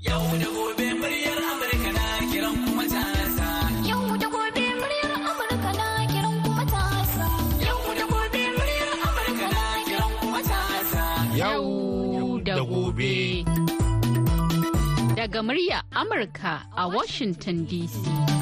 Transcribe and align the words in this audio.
Yau 0.00 0.22
da 0.38 0.46
gobe 0.46 0.86
muryar 0.94 1.38
Amurka 1.50 1.90
na 1.92 2.06
kiran 2.30 2.54
kuma 2.64 2.84
tasa. 2.86 3.48
Yau 3.88 4.16
da 4.16 4.28
gobe 4.30 4.64
muryar 4.78 5.10
Amurka 5.26 5.70
na 5.74 5.88
kiran 6.06 6.36
kuma 6.44 6.64
tasa. 6.70 7.26
Yau 7.66 7.82
da 7.98 8.04
gobe 8.06 8.42
muryar 8.54 8.90
Amurka 9.06 9.46
na 9.54 9.62
kiran 9.86 10.12
kuma 10.20 10.40
tasa. 10.50 11.04
Yau 11.34 12.38
da 12.46 12.54
gobe. 12.62 13.42
Daga 15.18 15.40
murya 15.42 15.82
Amurka 15.90 16.62
a 16.76 16.86
Washington 16.88 17.66
DC. 17.66 18.37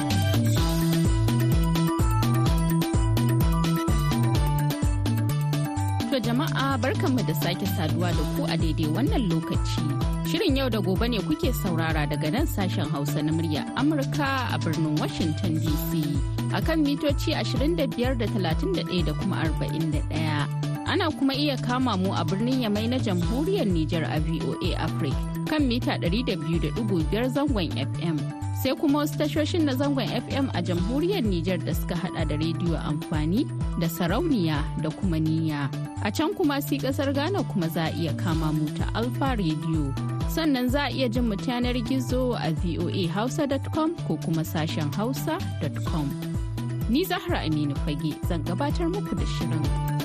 To 6.17 6.23
jama'a 6.23 6.81
barkanmu 6.81 7.27
da 7.27 7.33
sake 7.35 7.65
saduwa 7.77 8.09
da 8.09 8.23
ku 8.35 8.43
a 8.49 8.57
daidai 8.57 8.89
wannan 8.89 9.29
lokaci. 9.29 9.85
Shirin 10.25 10.57
yau 10.57 10.67
da 10.69 10.79
gobe 10.81 11.05
ne 11.07 11.19
kuke 11.19 11.53
saurara 11.53 12.09
daga 12.09 12.31
nan 12.33 12.47
sashen 12.47 12.89
Hausa 12.89 13.21
na 13.21 13.31
murya 13.31 13.61
Amurka 13.77 14.49
a 14.51 14.57
birnin 14.57 14.97
Washington 14.97 15.59
DC. 15.61 16.17
A 16.57 16.61
kan 16.61 16.81
mitoci 16.83 17.37
25 17.37 18.17
da 18.17 18.25
31 18.25 19.05
da 19.05 19.13
kuma 19.13 19.45
41. 19.45 20.56
Ana 20.87 21.11
kuma 21.11 21.33
iya 21.35 21.57
kama 21.57 21.97
mu 21.97 22.13
a 22.15 22.23
birnin 22.23 22.63
Yamai 22.63 22.87
na 22.87 22.97
jamhuriyar 22.97 23.67
Nijar 23.67 24.03
a 24.07 24.19
VOA 24.23 24.71
Africa 24.79 25.19
kan 25.49 25.67
mita 25.67 25.99
200.5 25.99 26.79
zangon 27.35 27.71
FM. 27.75 28.17
Sai 28.63 28.71
kuma 28.75 28.99
wasu 29.03 29.17
tashoshin 29.19 29.63
na 29.67 29.75
zangon 29.75 30.07
FM 30.07 30.47
a 30.55 30.61
jamhuriyar 30.63 31.23
Nijar 31.27 31.59
da 31.59 31.73
suka 31.75 31.95
hada 31.95 32.23
da 32.25 32.35
rediyo 32.39 32.79
amfani 32.79 33.43
da 33.79 33.87
sarauniya 33.89 34.63
da 34.81 34.89
kuma 34.89 35.19
niyya. 35.19 35.67
A 36.03 36.11
can 36.11 36.33
kuma 36.33 36.61
si 36.61 36.79
ƙasar 36.79 37.13
Ghana 37.13 37.43
kuma 37.43 37.67
za 37.67 37.87
a 37.87 37.91
iya 37.91 38.13
kama 38.15 38.53
mu 38.53 38.65
ta 38.79 38.87
Alfa 38.95 39.35
Radio. 39.35 39.91
Sannan 40.31 40.69
za 40.69 40.87
a 40.87 40.89
iya 40.89 41.09
jin 41.11 41.27
mu 41.27 41.35
yanar 41.35 41.75
gizo 41.83 42.31
a 42.39 42.51
voahausa.com 42.63 43.95
ko 44.07 44.15
kuma 44.23 44.43
sashen 44.47 44.87
hausa.com. 44.95 46.07
Ni 46.89 47.03
Zahra 47.03 47.43
Aminu 47.43 47.75
Fage 47.83 48.15
zan 48.27 48.43
gabatar 48.47 48.87
muku 48.87 49.15
da 49.19 49.25
shirin. 49.35 49.96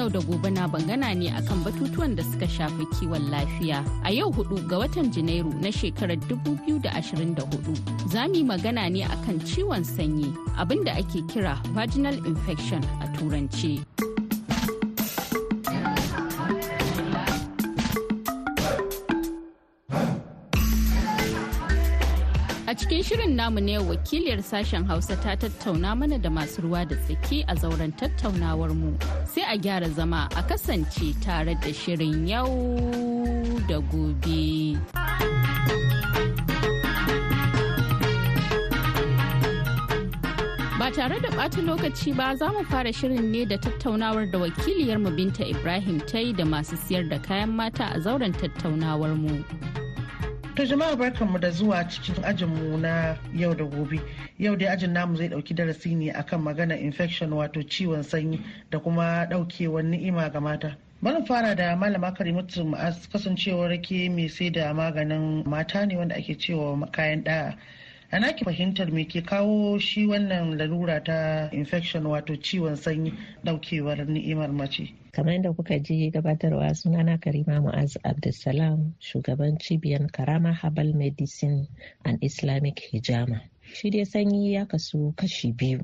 Yau 0.00 0.08
da 0.08 0.18
gobe 0.20 0.50
na 0.50 0.64
bangana 0.68 1.12
ne 1.14 1.28
akan 1.28 1.60
batutuwan 1.64 2.16
da 2.16 2.22
suka 2.24 2.48
shafi 2.48 2.86
kiwon 2.96 3.28
lafiya. 3.30 3.84
A 4.04 4.10
yau 4.10 4.32
huɗu 4.32 4.66
ga 4.68 4.78
watan 4.78 5.12
Janairu 5.12 5.52
na 5.60 5.68
shekarar 5.70 6.16
2024, 6.16 8.08
za 8.08 8.24
mu 8.28 8.34
yi 8.34 8.44
magana 8.44 8.88
ne 8.88 9.04
akan 9.04 9.36
ciwon 9.44 9.84
sanyi, 9.84 10.32
abin 10.56 10.84
da 10.84 10.92
ake 10.96 11.20
kira 11.28 11.60
vaginal 11.76 12.16
infection 12.26 12.80
a 13.04 13.08
turanci. 13.18 13.84
Cikin 22.80 23.02
shirin 23.04 23.36
namu 23.36 23.60
ne 23.60 23.76
wakiliyar 23.78 24.40
sashen 24.42 24.84
Hausa 24.86 25.16
ta 25.22 25.36
tattauna 25.36 25.94
mana 25.96 26.18
da 26.18 26.30
masu 26.30 26.62
ruwa 26.62 26.88
da 26.88 26.96
tsaki 26.96 27.44
a 27.48 27.54
zauren 27.54 27.92
tattaunawar 27.92 28.70
mu. 28.74 28.96
Sai 29.32 29.42
a 29.54 29.58
gyara 29.58 29.88
zama 29.94 30.28
a 30.34 30.42
kasance 30.42 31.12
tare 31.24 31.54
da 31.60 31.70
shirin 31.80 32.26
yau 32.26 32.48
da 33.68 33.78
gobe. 33.90 34.78
Ba 40.78 40.90
tare 40.96 41.20
da 41.20 41.28
ɓata 41.36 41.60
lokaci 41.68 42.16
ba 42.16 42.34
za 42.36 42.48
mu 42.48 42.64
fara 42.64 42.92
shirin 42.92 43.30
ne 43.30 43.44
da 43.44 43.56
tattaunawar 43.58 44.30
da 44.32 44.38
wakiliyar 44.38 44.98
mu 44.98 45.10
Binta 45.10 45.44
Ibrahim 45.44 46.00
ta 46.00 46.18
yi 46.18 46.32
da 46.32 46.44
masu 46.44 46.76
siyar 46.76 47.08
da 47.10 47.18
kayan 47.18 47.50
mata 47.52 47.84
a 47.94 48.00
zauren 48.00 48.32
tattaunawar 48.32 49.12
mu. 49.16 49.44
To 50.60 50.66
jama'a 50.66 50.96
barkanmu 50.96 51.38
da 51.40 51.50
zuwa 51.50 51.88
cikin 51.88 52.22
ajinmu 52.24 52.76
na 52.80 53.16
yau 53.34 53.54
da 53.54 53.64
gobe. 53.64 53.98
Yau 54.38 54.56
dai 54.56 54.68
ajin 54.68 54.92
namu 54.92 55.16
zai 55.16 55.28
ɗauki 55.28 55.54
darasi 55.54 55.94
ne 55.96 56.10
akan 56.12 56.40
magana 56.42 56.76
infection 56.76 57.30
wato 57.32 57.62
ciwon 57.62 58.02
sanyi 58.02 58.40
da 58.70 58.78
kuma 58.78 59.26
daukewar 59.30 59.82
ni'ima 59.82 60.28
ga 60.30 60.40
mata. 60.40 60.76
Bari 61.02 61.24
fara 61.26 61.54
da 61.56 61.74
malama 61.76 62.12
Karimatu 62.12 62.64
Ma'az 62.66 63.08
kasancewar 63.08 63.72
ke 63.82 64.10
mai 64.10 64.28
sai 64.28 64.50
da 64.50 64.74
maganin 64.74 65.46
mata 65.46 65.86
ne 65.86 65.96
wanda 65.96 66.14
ake 66.16 66.36
cewa 66.36 66.92
kayan 66.92 67.24
da'a. 67.24 67.56
Ana 68.12 68.32
ki 68.34 68.44
fahimtar 68.44 68.90
me 68.92 69.04
ke 69.04 69.22
kawo 69.22 69.78
shi 69.78 70.06
wannan 70.06 70.58
lalura 70.58 71.04
ta 71.04 71.48
infection 71.52 72.04
wato 72.06 72.34
ciwon 72.36 72.76
sanyi 72.76 73.12
daukewar 73.44 74.02
ni'imar 74.08 74.50
mace. 74.52 74.90
kamar 75.12 75.32
yadda 75.34 75.52
kuka 75.52 75.78
ji 75.78 76.10
gabatarwa 76.10 76.74
sunana 76.74 77.18
karima 77.18 77.60
mu'az 77.60 77.96
abdulsalam 78.02 78.94
shugaban 78.98 79.58
cibiyar 79.58 80.10
karama 80.10 80.52
herbal 80.52 80.92
medicine 80.94 81.68
and 82.04 82.18
islamic 82.22 82.80
hijama. 82.90 83.40
Shi 83.74 83.90
dai 83.90 84.04
sanyi 84.06 84.52
ya 84.54 84.66
kasu 84.66 85.12
kashi 85.16 85.52
biyu. 85.52 85.80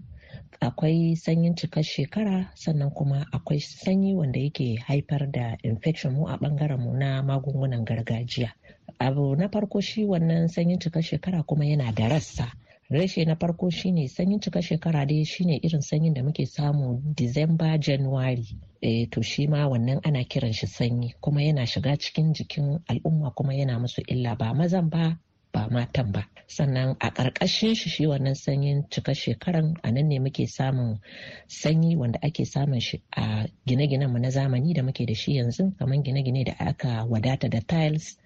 Akwai 0.61 1.17
sanyin 1.17 1.55
cikar 1.55 1.83
shekara 1.85 2.51
sannan 2.55 2.91
kuma 2.91 3.27
akwai 3.33 3.61
sanyi 3.61 4.15
wanda 4.15 4.41
yake 4.41 4.75
haifar 4.77 5.31
da 5.31 5.57
infection 5.63 6.15
mu 6.15 6.27
a 6.27 6.37
ɓangaren 6.39 6.81
mu 6.81 6.93
na 6.99 7.23
magungunan 7.23 7.85
gargajiya. 7.85 8.51
Abu 8.99 9.37
na 9.37 9.49
farko 9.49 9.81
shi 9.81 10.05
wannan 10.05 10.49
sanyin 10.49 10.79
cikar 10.79 11.03
shekara 11.03 11.43
kuma 11.43 11.65
yana 11.65 11.93
da 11.95 12.09
rassa. 12.09 12.53
Reshe 12.91 13.25
na 13.25 13.35
farko 13.37 13.71
shine 13.71 14.09
sanyin 14.09 14.41
cika 14.41 14.63
shekara 14.63 15.07
dai 15.07 15.25
shine 15.25 15.59
irin 15.63 15.81
sanyin 15.83 16.15
da 16.15 16.23
muke 16.23 16.47
samu 16.47 17.03
disamba 17.15 17.79
january. 17.81 18.47
E, 18.81 19.07
to 19.07 19.23
shi 19.23 19.47
ma 19.49 19.67
wannan 19.69 20.01
ana 20.05 20.25
kiran 20.25 20.53
shi 20.55 20.67
sanyi 20.67 21.15
kuma 21.21 21.43
yana 21.43 21.67
shiga 21.67 21.97
cikin 21.99 22.33
jikin 22.33 22.79
al'umma 22.89 23.35
kuma 23.35 23.55
yana 23.55 23.79
musu 23.81 24.03
illa 24.07 24.37
ba 24.37 24.55
mazan 24.55 24.89
ba 24.89 25.19
ba 25.53 25.69
matan 25.69 26.13
ba. 26.13 26.29
Sannan 26.47 26.97
a 27.01 27.11
ƙarƙashin 27.11 27.75
shi 27.75 27.91
shi 27.91 28.07
wannan 28.07 28.35
sanyin 28.37 28.89
cika 28.89 29.15
shekaran 29.15 29.75
a 29.83 29.91
nan 29.91 30.09
ne 30.09 30.19
muke 30.21 30.47
samun 30.47 31.01
sanyi 31.49 31.97
wanda 31.97 32.19
ake 32.23 32.45
samun 32.47 32.81
shi 32.81 33.03
a 33.17 33.49
gine-ginen 33.67 34.13
mu 34.13 34.19
na 34.21 34.29
zamani 34.31 34.75
da 34.75 34.83
muke 34.83 35.05
da 35.07 35.15
shi 35.15 35.33
yanzu. 35.35 35.75
Kamar 35.77 35.99
gine-gine 36.05 36.45
da 36.45 36.53
aka 36.61 37.05
wadata 37.05 37.51
da 37.51 37.59
tiles 37.67 38.17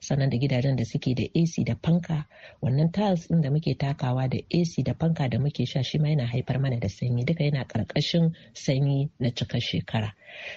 sannan 0.00 0.30
da 0.30 0.36
gidajen 0.38 0.76
da 0.76 0.84
suke 0.84 1.14
da 1.14 1.24
AC 1.34 1.64
da 1.64 1.74
fanka. 1.82 2.26
Wannan 2.62 2.92
tiles 2.92 3.28
din 3.28 3.40
da 3.40 3.50
muke 3.50 3.74
takawa 3.74 4.28
da 4.28 4.38
AC 4.52 4.82
da 4.84 4.94
fanka 4.94 5.28
da 5.28 5.38
muke 5.38 5.66
sha 5.66 5.82
shi 5.82 5.98
ma 5.98 6.08
yana 6.08 6.26
haifar 6.26 6.58
mana 6.60 6.76
da 6.80 6.88
sanyi. 6.88 7.24
Duka 7.24 7.44
yana 7.44 7.64
ƙarƙashin 7.64 8.34
sanyi 8.54 9.10
na 9.18 9.30
cikar 9.30 9.60
shekara. 9.60 10.12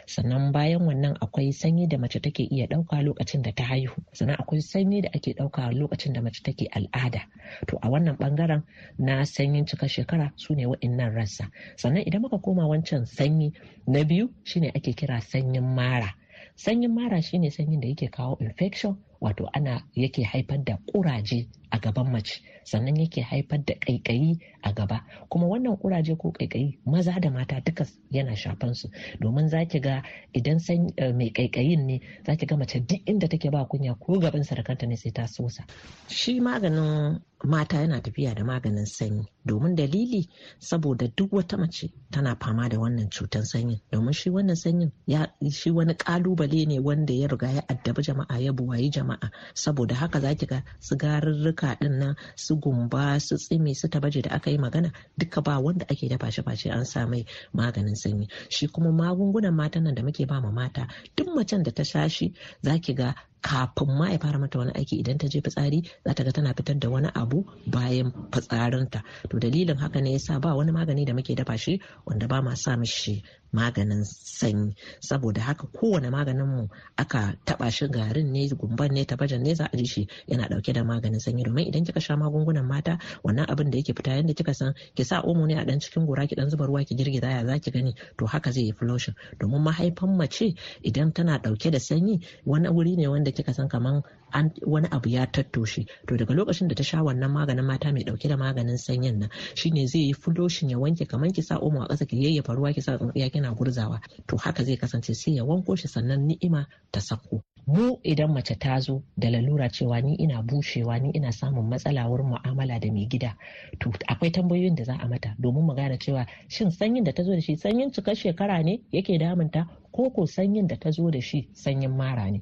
Sannan 0.07 0.51
bayan 0.51 0.81
wannan 0.81 1.17
akwai 1.21 1.51
sanyi 1.53 1.87
da 1.87 1.97
mace 1.97 2.19
take 2.21 2.43
iya 2.43 2.67
ɗauka 2.67 3.01
lokacin 3.03 3.41
da 3.41 3.51
ta 3.51 3.63
haihu. 3.63 3.95
Sannan 4.13 4.35
akwai 4.39 4.61
sanyi 4.61 5.01
da 5.01 5.09
ake 5.13 5.33
ɗauka 5.33 5.71
lokacin 5.73 6.13
da 6.13 6.21
mace 6.21 6.41
take 6.43 6.67
al'ada. 6.71 7.21
To 7.67 7.77
a 7.81 7.89
wannan 7.89 8.15
ɓangaren 8.17 8.63
na 8.97 9.23
sanyin 9.25 9.65
cikar 9.65 9.89
shekara 9.89 10.31
su 10.35 10.55
ne 10.55 10.65
wa'innan 10.65 11.13
rassa. 11.15 11.49
Sannan 11.77 12.03
idan 12.05 12.21
muka 12.21 12.37
koma 12.39 12.67
wancan 12.67 13.05
sanyi 13.05 13.53
na 13.87 14.03
biyu 14.03 14.29
shine 14.43 14.71
ake 14.75 14.93
kira 14.93 15.21
sanyin 15.21 15.63
mara. 15.63 16.13
Sanyin 16.55 16.91
mara 16.93 17.21
shine 17.21 17.49
sanyin 17.51 17.79
da 17.81 17.87
yake 17.87 18.07
kawo 18.07 18.37
infection 18.39 18.97
wato 19.21 19.49
ana 19.53 19.83
yake 19.95 20.23
haifar 20.23 20.63
da 20.63 20.77
kuraje 20.77 21.47
a 21.71 21.79
gaban 21.79 22.11
mace 22.11 22.41
sannan 22.63 22.95
yake 22.99 23.21
haifar 23.21 23.65
da 23.65 23.73
ƙaiƙayi 23.73 24.39
a 24.63 24.73
gaba. 24.73 25.01
Kuma 25.29 25.47
wannan 25.47 25.77
kuraje 25.77 26.15
ko 26.17 26.31
ƙaiƙayi 26.31 26.77
maza 26.85 27.19
da 27.19 27.29
mata 27.29 27.61
duka 27.61 27.85
yana 28.11 28.35
shafan 28.35 28.73
su. 28.75 28.89
Domin 29.19 29.49
za 29.49 29.65
ki 29.65 29.79
ga 29.79 30.03
idan 30.33 30.59
san 30.59 30.91
mai 31.17 31.29
ƙaiƙayin 31.31 31.85
ne 31.85 31.99
za 32.25 32.35
ki 32.35 32.45
ga 32.45 32.55
mace 32.57 32.79
duk 32.79 33.01
inda 33.05 33.27
take 33.29 33.49
ba 33.51 33.65
kunya 33.65 33.95
ko 33.99 34.19
gaban 34.19 34.43
kanta 34.43 34.87
ne 34.87 34.95
sai 34.95 35.11
ta 35.11 35.25
sosa. 35.25 35.63
Shi 36.07 36.39
maganin 36.39 37.21
mata 37.43 37.77
yana 37.77 38.01
tafiya 38.01 38.35
da 38.35 38.43
maganin 38.43 38.85
sanyi. 38.85 39.27
Domin 39.45 39.75
dalili 39.75 40.29
saboda 40.59 41.07
duk 41.15 41.31
wata 41.33 41.57
mace 41.57 41.89
tana 42.11 42.35
fama 42.35 42.69
da 42.69 42.77
wannan 42.77 43.09
cutar 43.09 43.43
sanyin. 43.45 43.79
Domin 43.91 44.13
shi 44.13 44.29
wannan 44.29 44.55
sanyin 44.55 44.91
ya 45.05 45.27
shi 45.51 45.71
wani 45.71 45.93
ƙalubale 45.93 46.67
ne 46.67 46.79
wanda 46.79 47.13
ya 47.13 47.27
riga 47.27 47.47
ya 47.51 47.61
addabi 47.67 48.01
jama'a 48.01 48.39
ya 48.39 48.51
buwayi 48.53 48.89
jama'a. 48.89 49.31
Saboda 49.53 49.95
haka 49.95 50.19
za 50.19 50.35
ki 50.35 50.45
ga 50.45 50.63
sigarurruka 50.79 51.75
ɗin 51.79 51.99
nan 51.99 52.15
su 52.35 52.55
gumba 52.55 53.19
su 53.19 53.35
tsimi 53.37 53.75
su 53.75 53.87
tabaje 53.87 54.21
da 54.21 54.29
aka 54.35 54.51
yi 54.51 54.57
magana 54.57 54.91
duka 55.17 55.41
ba 55.41 55.59
wanda 55.59 55.85
ake 55.89 56.07
dafa 56.09 56.31
shi 56.31 56.41
face 56.41 56.65
an 56.69 56.85
sa 56.85 57.05
mai 57.05 57.25
maganin 57.53 57.95
sanyi. 57.95 58.27
Shi 58.49 58.67
kuma 58.67 58.91
magungunan 58.91 59.53
matan 59.53 59.83
nan 59.83 59.95
da 59.95 60.01
muke 60.03 60.25
ba 60.27 60.39
ma 60.41 60.51
mata 60.51 60.87
duk 61.15 61.27
macen 61.35 61.63
da 61.63 61.71
ta 61.71 61.83
sha 61.83 62.07
shi 62.07 62.33
za 62.63 62.79
ki 62.79 62.93
ga 62.93 63.13
kafin 63.43 63.91
ma 63.99 64.09
ya 64.09 64.17
fara 64.23 64.39
mata 64.39 64.59
wani 64.59 64.71
aiki 64.79 64.95
idan 65.03 65.17
ta 65.19 65.27
je 65.27 65.41
fitsari 65.45 65.79
za 66.05 66.13
ta 66.15 66.23
ga 66.23 66.31
tana 66.31 66.53
fitar 66.57 66.79
da 66.79 66.89
wani 66.89 67.09
abu 67.15 67.43
bayan 67.67 68.11
fitsarinta. 68.31 69.03
To 69.29 69.37
dalilin 69.39 69.77
haka 69.77 70.01
ne 70.01 70.13
yasa 70.15 70.39
ba 70.39 70.55
wani 70.55 70.71
magani 70.71 71.05
da 71.05 71.13
muke 71.13 71.35
dafa 71.35 71.57
shi 71.57 71.81
wanda 72.07 72.27
ba 72.27 72.41
ma 72.41 72.53
sa 72.55 72.75
mishi 72.79 73.23
maganin 73.53 74.03
sanyi. 74.03 74.75
Saboda 74.99 75.41
haka 75.41 75.67
kowane 75.67 76.09
maganin 76.09 76.45
mu 76.47 76.67
aka 76.97 77.35
taba 77.45 77.69
shi 77.71 77.87
garin 77.87 78.31
ne 78.33 78.49
gumban 78.49 78.91
ne 78.91 79.05
tabajan 79.05 79.41
ne 79.41 79.53
za 79.55 79.65
a 79.71 79.77
ji 79.77 79.85
shi 79.85 80.07
yana 80.27 80.47
ɗauke 80.49 80.73
da 80.73 80.83
maganin 80.83 81.19
sanyi. 81.19 81.43
Domin 81.43 81.67
idan 81.67 81.85
kika 81.85 82.01
sha 82.01 82.15
magungunan 82.17 82.65
mata 82.65 82.97
wannan 83.23 83.45
abin 83.47 83.69
da 83.71 83.77
yake 83.77 83.93
fita 83.93 84.11
yanda 84.17 84.33
kika 84.33 84.53
san 84.53 84.73
ki 84.95 85.03
sa 85.03 85.21
omo 85.21 85.45
ne 85.47 85.55
a 85.61 85.65
dan 85.65 85.79
cikin 85.79 86.05
gora 86.05 86.27
ki 86.27 86.35
dan 86.35 86.49
zuba 86.49 86.65
ruwa 86.67 86.83
ki 86.85 86.95
girgiza 86.95 87.29
ya 87.29 87.45
zaki 87.45 87.71
gani? 87.71 87.93
To 88.17 88.25
haka 88.25 88.51
zai 88.51 88.63
yi 88.67 88.71
flushing. 88.73 89.15
Domin 89.39 89.61
mahaifan 89.61 90.17
mace 90.17 90.55
idan 90.83 91.13
tana 91.13 91.37
ɗauke 91.39 91.71
da 91.71 91.79
sanyi 91.79 92.19
wani 92.45 92.69
wuri 92.69 92.95
ne 92.97 93.07
wanda 93.07 93.31
kika 93.31 93.53
san 93.53 93.69
kaman 93.69 94.01
an 94.33 94.51
wani 94.65 94.87
abu 94.91 95.09
ya 95.09 95.25
tattoshe. 95.25 95.85
To 96.07 96.17
daga 96.17 96.33
lokacin 96.33 96.67
da 96.67 96.75
ta 96.75 96.83
sha 96.83 97.01
wannan 97.03 97.31
maganin 97.31 97.65
mata 97.65 97.91
mai 97.91 98.03
ɗauke 98.03 98.27
da 98.29 98.37
maganin 98.37 98.77
sanyin 98.77 99.19
nan 99.19 99.29
shine 99.55 99.87
zai 99.87 100.01
yi 100.01 100.13
fuloshin 100.13 100.69
ya 100.69 100.77
wanke 100.77 101.05
kamar 101.07 101.31
ki 101.31 101.41
sa 101.41 101.57
omo 101.59 101.81
a 101.83 101.87
ƙasa 101.87 102.05
ki 102.07 102.17
yayyafa 102.23 102.53
ruwa 102.55 102.73
ki 102.73 102.81
sa 102.81 102.97
tsintsiya 102.97 103.29
kina 103.31 103.53
gurzawa. 103.55 104.01
To 104.27 104.37
haka 104.37 104.63
zai 104.63 104.77
kasance 104.77 105.13
sai 105.15 105.35
ya 105.35 105.43
wanko 105.45 105.75
shi 105.75 105.87
sannan 105.87 106.27
ni'ima 106.27 106.67
ta 106.91 106.99
sako. 106.99 107.43
Mu 107.67 107.95
idan 108.03 108.33
mace 108.33 108.55
ta 108.59 108.79
zo 108.79 109.03
da 109.17 109.29
lalura 109.29 109.69
cewa 109.69 110.01
ni 110.01 110.15
ina 110.15 110.41
bushewa 110.43 110.99
ni 110.99 111.11
ina 111.15 111.31
samun 111.31 111.69
matsala 111.69 112.09
wurin 112.09 112.27
mu'amala 112.27 112.79
da 112.79 112.91
mai 112.91 113.07
gida 113.07 113.37
to 113.79 113.89
akwai 114.07 114.31
tambayoyin 114.31 114.75
da 114.75 114.83
za 114.83 114.97
a 114.99 115.07
mata 115.07 115.35
domin 115.39 115.63
mu 115.65 115.73
gane 115.73 115.97
cewa 115.97 116.25
shin 116.49 116.71
sanyin 116.71 117.03
da 117.03 117.13
ta 117.13 117.23
zo 117.23 117.31
da 117.31 117.39
shi 117.41 117.55
sanyin 117.55 117.91
cikar 117.91 118.15
shekara 118.15 118.63
ne 118.63 118.81
yake 118.91 119.17
damunta 119.17 119.67
ko 119.91 120.09
ko 120.11 120.25
sanyin 120.25 120.67
da 120.67 120.75
ta 120.75 120.91
zo 120.91 121.09
da 121.11 121.21
shi 121.21 121.47
sanyin 121.53 121.95
mara 121.95 122.29
ne. 122.31 122.41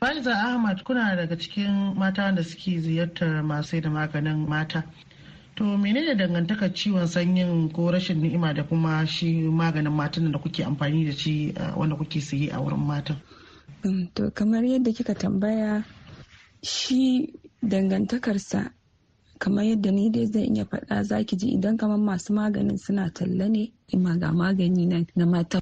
Faiza 0.00 0.32
Ahmad 0.34 0.82
kuna 0.84 1.16
daga 1.16 1.36
cikin 1.38 1.94
mata 1.96 2.32
da 2.32 2.42
suke 2.42 2.80
ziyartar 2.80 3.42
masu 3.42 3.80
da 3.80 3.88
maganin 3.90 4.46
mata. 4.48 4.84
To 5.56 5.64
menene 5.64 6.14
dangantakar 6.14 6.68
ciwon 6.74 7.06
sanyin 7.06 7.72
ko 7.72 7.90
rashin 7.90 8.20
ni'ima 8.20 8.52
da 8.54 8.62
kuma 8.62 9.06
shi 9.06 9.48
maganin 9.48 9.92
matan 9.92 10.30
da 10.32 10.38
kuke 10.38 10.62
amfani 10.64 11.06
da 11.06 11.12
shi 11.12 11.54
wanda 11.76 11.96
kuke 11.96 12.20
saye 12.20 12.50
a 12.52 12.60
wurin 12.60 12.86
matan? 12.86 13.16
To 14.14 14.30
kamar 14.30 14.62
yadda 14.64 14.92
kika 14.92 15.14
tambaya 15.14 15.82
shi 16.62 17.32
dangantakarsa 17.62 18.70
kamar 19.38 19.64
yadda 19.64 19.90
ni 19.92 20.10
dai 20.10 20.26
zan 20.26 20.54
iya 20.56 20.64
faɗa 20.64 21.02
zaki 21.04 21.36
ji 21.36 21.48
idan 21.56 21.76
kamar 21.76 21.98
masu 21.98 22.32
maganin 22.32 22.76
suna 22.78 23.10
talla 23.14 23.48
ne 23.48 23.72
ima 23.88 24.16
ga 24.18 24.32
magani 24.32 25.06
na 25.16 25.26
mata 25.26 25.60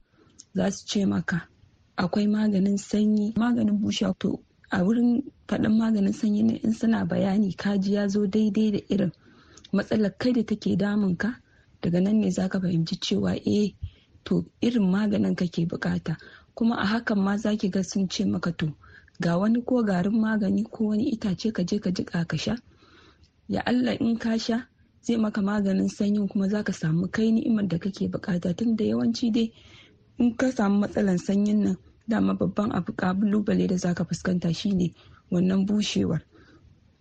za 0.55 0.71
su 0.71 0.87
ce 0.87 1.07
maka 1.07 1.49
akwai 1.97 2.27
maganin 2.27 2.79
sanyi 2.79 3.33
maganin 3.37 3.79
bushe 3.81 4.07
to 4.19 4.41
a 4.71 4.83
wurin 4.85 5.23
faɗin 5.49 5.73
maganin 5.79 6.13
sanyi 6.13 6.43
ne 6.43 6.55
in 6.65 6.73
suna 6.73 7.05
bayani 7.07 7.53
kaji 7.57 7.93
ya 7.95 8.09
zo 8.09 8.27
daidai 8.27 8.71
da 8.73 8.79
irin 8.89 9.13
matsalar 9.73 10.19
kai 10.19 10.33
da 10.33 10.43
take 10.43 10.77
damun 10.77 11.17
ka 11.17 11.41
daga 11.83 12.01
nan 12.01 12.21
ne 12.21 12.31
zaka 12.31 12.61
fahimci 12.61 12.97
cewa 13.01 13.37
eh 13.47 13.73
to 14.25 14.45
irin 14.61 14.91
maganin 14.91 15.35
kake 15.37 15.67
buƙata 15.67 16.17
kuma 16.55 16.77
a 16.77 16.87
hakan 16.87 17.19
ma 17.19 17.37
zaki 17.37 17.69
ga 17.71 17.83
sun 17.83 18.09
ce 18.09 18.25
maka 18.25 18.53
to 18.53 18.73
ga 19.21 19.39
wani 19.39 19.63
ko 19.63 19.83
garin 19.85 20.19
magani 20.21 20.65
ko 20.71 20.85
wani 20.85 21.11
itace 21.15 21.53
ka 21.53 21.63
je 21.63 21.79
ka 21.79 21.91
jiƙa 21.91 22.27
ka 22.27 22.37
sha 22.37 22.57
ya 23.49 23.61
Allah 23.67 23.95
in 24.01 24.17
ka 24.19 24.39
sha 24.39 24.67
zai 25.03 25.17
maka 25.17 25.43
maganin 25.43 25.89
sanyin 25.89 26.29
kuma 26.29 26.49
zaka 26.49 26.73
samu 26.73 27.07
kai 27.11 27.31
ni'imar 27.33 27.69
da 27.69 27.79
kake 27.79 28.09
buƙata 28.09 28.57
tunda 28.57 28.85
yawanci 28.85 29.31
dai 29.31 29.53
in 30.19 30.35
ka 30.39 30.47
samu 30.53 30.79
matsalan 30.87 31.19
sanyin 31.19 31.61
nan 31.65 31.77
dama 32.09 32.35
babban 32.35 32.71
abu 32.73 32.93
ƙalubale 32.93 33.67
da 33.67 33.77
zaka 33.77 34.05
fuskanta 34.05 34.55
shine 34.55 34.95
wannan 35.31 35.67
bushewar. 35.67 36.21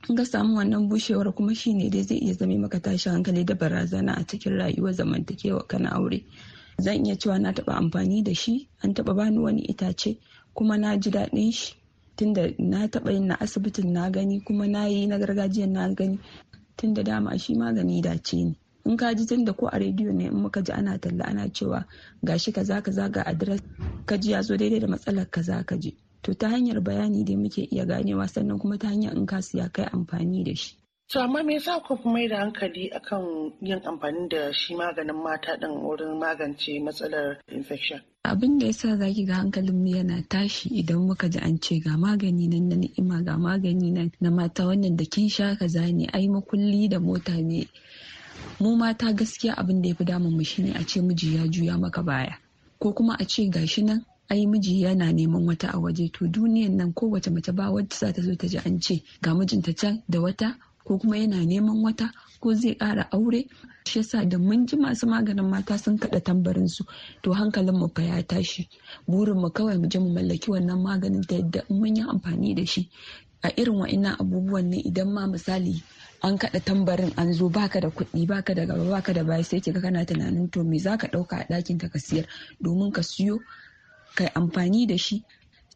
In 0.09 0.15
ka 0.15 0.23
samu 0.25 0.57
wannan 0.57 0.89
bushewar 0.89 1.31
kuma 1.35 1.53
shine 1.55 1.89
dai 1.89 2.01
zai 2.03 2.17
iya 2.17 2.33
zame 2.33 2.57
maka 2.57 2.79
tashi 2.79 3.09
hankali 3.09 3.45
da 3.45 3.53
barazana 3.55 4.13
a 4.17 4.23
cikin 4.25 4.57
rayuwar 4.57 4.93
zamantakewa 4.93 5.67
kana 5.67 5.89
aure. 5.91 6.23
Zan 6.81 7.05
iya 7.05 7.15
cewa 7.15 7.39
na 7.39 7.53
taba 7.53 7.75
amfani 7.77 8.23
da 8.23 8.33
shi 8.33 8.67
an 8.83 8.93
taba 8.93 9.13
bani 9.13 9.37
wani 9.39 9.61
itace 9.61 10.17
kuma 10.53 10.77
na 10.77 10.97
ji 10.97 11.11
daɗin 11.11 11.51
shi. 11.53 11.75
Tunda 12.15 12.49
na 12.59 12.87
taba 12.87 13.11
yin 13.11 13.27
na 13.27 13.35
asibitin 13.39 13.93
na 13.93 14.09
gani 14.09 14.39
kuma 14.41 14.67
na 14.67 14.85
yi 14.87 15.07
na 15.07 15.17
gargajiyan 15.17 15.71
na 15.71 15.87
gani. 15.93 16.19
Tunda 16.77 17.03
dama 17.03 17.37
shi 17.37 17.55
magani 17.55 18.01
dace 18.01 18.43
ne. 18.43 18.55
In 18.85 18.97
ka 18.97 19.13
ji 19.13 19.25
tunda 19.25 19.53
ko 19.53 19.67
a 19.67 19.77
rediyo 19.79 20.11
ne 20.13 20.25
in 20.25 20.35
muka 20.41 20.61
ji 20.61 20.71
ana 20.71 20.97
talla 20.99 21.23
ana 21.25 21.49
cewa 21.49 21.85
gashi 22.23 22.51
kaza 22.51 22.81
kaza 22.81 23.09
ga 23.09 23.23
adres 23.25 23.61
ka 24.05 24.17
ji 24.17 24.31
ya 24.31 24.41
zo 24.41 24.57
daidai 24.57 24.79
da 24.79 24.87
matsalar 24.87 25.29
kaza 25.29 25.63
ka 25.65 25.75
ji. 25.77 25.95
To 26.23 26.33
ta 26.33 26.47
hanyar 26.49 26.79
bayani 26.81 27.23
dai 27.25 27.35
muke 27.35 27.67
iya 27.71 27.85
ganewa 27.85 28.27
sannan 28.27 28.59
kuma 28.59 28.77
ta 28.77 28.87
hanyar 28.87 29.15
in 29.15 29.25
ka 29.25 29.41
siya 29.41 29.69
kai 29.71 29.85
amfani 29.91 30.43
da 30.43 30.55
shi. 30.55 30.75
To 31.11 31.19
amma 31.19 31.43
me 31.43 31.53
yasa 31.59 31.83
ku 31.83 31.99
mai 32.09 32.27
da 32.27 32.37
hankali 32.39 32.89
akan 32.89 33.53
yin 33.61 33.79
amfani 33.83 34.29
da 34.29 34.51
shi 34.53 34.73
maganin 34.75 35.15
mata 35.23 35.57
din 35.59 35.71
wurin 35.83 36.19
magance 36.19 36.79
matsalar 36.79 37.37
infection? 37.51 38.01
abin 38.23 38.57
da 38.59 38.65
yasa 38.65 38.97
zaki 38.97 39.25
ga 39.25 39.33
hankalin 39.35 39.75
mu 39.83 39.87
yana 39.87 40.23
tashi 40.29 40.69
idan 40.69 41.03
muka 41.07 41.29
ji 41.29 41.39
an 41.39 41.59
ce 41.59 41.79
ga 41.79 41.97
magani 41.97 42.47
nan 42.47 42.69
na 42.69 42.75
ni'ima 42.75 43.21
ga 43.21 43.35
magani 43.37 43.91
nan 43.91 44.11
na 44.21 44.29
mata 44.31 44.63
wannan 44.65 44.95
da 44.95 45.03
kin 45.05 45.29
sha 45.29 45.55
kaza 45.59 45.91
ne 45.91 46.07
ai 46.13 46.27
makulli 46.27 46.87
da 46.89 46.99
mota 46.99 47.35
ne. 47.35 47.67
Mu 48.61 48.75
mata 48.77 49.13
gaskiya 49.13 49.53
abin 49.57 49.81
da 49.81 49.89
ya 49.89 49.95
fi 49.95 50.03
damun 50.05 50.33
mu 50.37 50.43
shine 50.43 50.73
a 50.75 50.83
ce 50.85 51.01
miji 51.01 51.35
ya 51.35 51.47
juya 51.47 51.77
maka 51.77 52.03
baya. 52.03 52.37
Ko 52.79 52.93
kuma 52.93 53.15
a 53.19 53.25
ce 53.25 53.49
gashi 53.49 53.81
nan 53.83 54.05
ai 54.29 54.45
miji 54.45 54.81
yana 54.81 55.11
neman 55.11 55.45
wata 55.47 55.69
a 55.73 55.79
waje. 55.79 56.11
To 56.13 56.27
duniyan 56.27 56.75
nan 56.77 56.93
kowace 56.93 57.29
mace 57.31 57.51
ba 57.51 57.71
wacce 57.71 57.97
za 57.97 58.13
ta 58.13 58.21
zo 58.21 58.35
ta 58.35 58.47
ji 58.47 58.57
an 58.57 58.79
ce 58.79 59.01
ga 59.21 59.33
mijinta 59.33 59.73
can 59.75 60.03
da 60.09 60.19
wata 60.21 60.55
ko 60.85 60.97
kuma 60.99 61.17
yana 61.17 61.41
neman 61.45 61.81
wata 61.83 62.11
ko 62.39 62.53
zai 62.53 62.75
ƙara 62.75 63.07
aure. 63.11 63.47
Shi 63.87 63.99
yasa 63.99 64.25
da 64.29 64.37
mun 64.37 64.67
ji 64.67 64.77
masu 64.77 65.07
maganin 65.07 65.49
mata 65.49 65.77
sun 65.77 65.97
kaɗa 65.97 66.21
tambarin 66.23 66.67
su 66.69 66.83
to 67.23 67.31
hankalin 67.33 67.75
mu 67.75 67.89
ya 67.97 68.21
tashi. 68.23 68.69
Burin 69.07 69.39
mu 69.41 69.49
kawai 69.49 69.77
mu 69.79 69.87
je 69.87 69.99
mu 69.99 70.13
mallaki 70.13 70.51
wannan 70.51 70.79
maganin 70.83 71.25
ta 71.27 71.35
yadda 71.35 71.63
mun 71.69 71.95
yi 71.95 72.03
amfani 72.03 72.55
da 72.55 72.65
shi. 72.65 72.89
A 73.43 73.49
irin 73.57 73.75
wa'innan 73.79 74.15
abubuwan 74.21 74.69
ne 74.69 74.77
idan 74.85 75.11
ma 75.11 75.27
misali 75.27 75.81
an 76.23 76.37
kaɗa 76.37 76.59
tambarin 76.59 77.11
an 77.17 77.33
zo 77.33 77.49
baka 77.49 77.79
da 77.81 77.89
kuɗi 77.89 78.25
baka 78.27 78.53
da 78.55 78.65
gaba 78.65 78.83
baka 78.89 79.13
da 79.13 79.23
baya 79.23 79.43
sai 79.43 79.59
kiga 79.61 79.81
kana 79.81 80.05
tunanin 80.05 80.49
to 80.51 80.63
me 80.63 80.79
zaka 80.79 81.07
ɗauka 81.07 81.35
a 81.41 81.45
ɗakin 81.49 81.77
ka 81.77 81.99
siyar 81.99 82.25
domin 82.61 82.91
ka 82.91 83.01
siyo 83.03 83.39
kai 84.15 84.27
amfani 84.35 84.87
da 84.87 84.97
shi. 84.97 85.23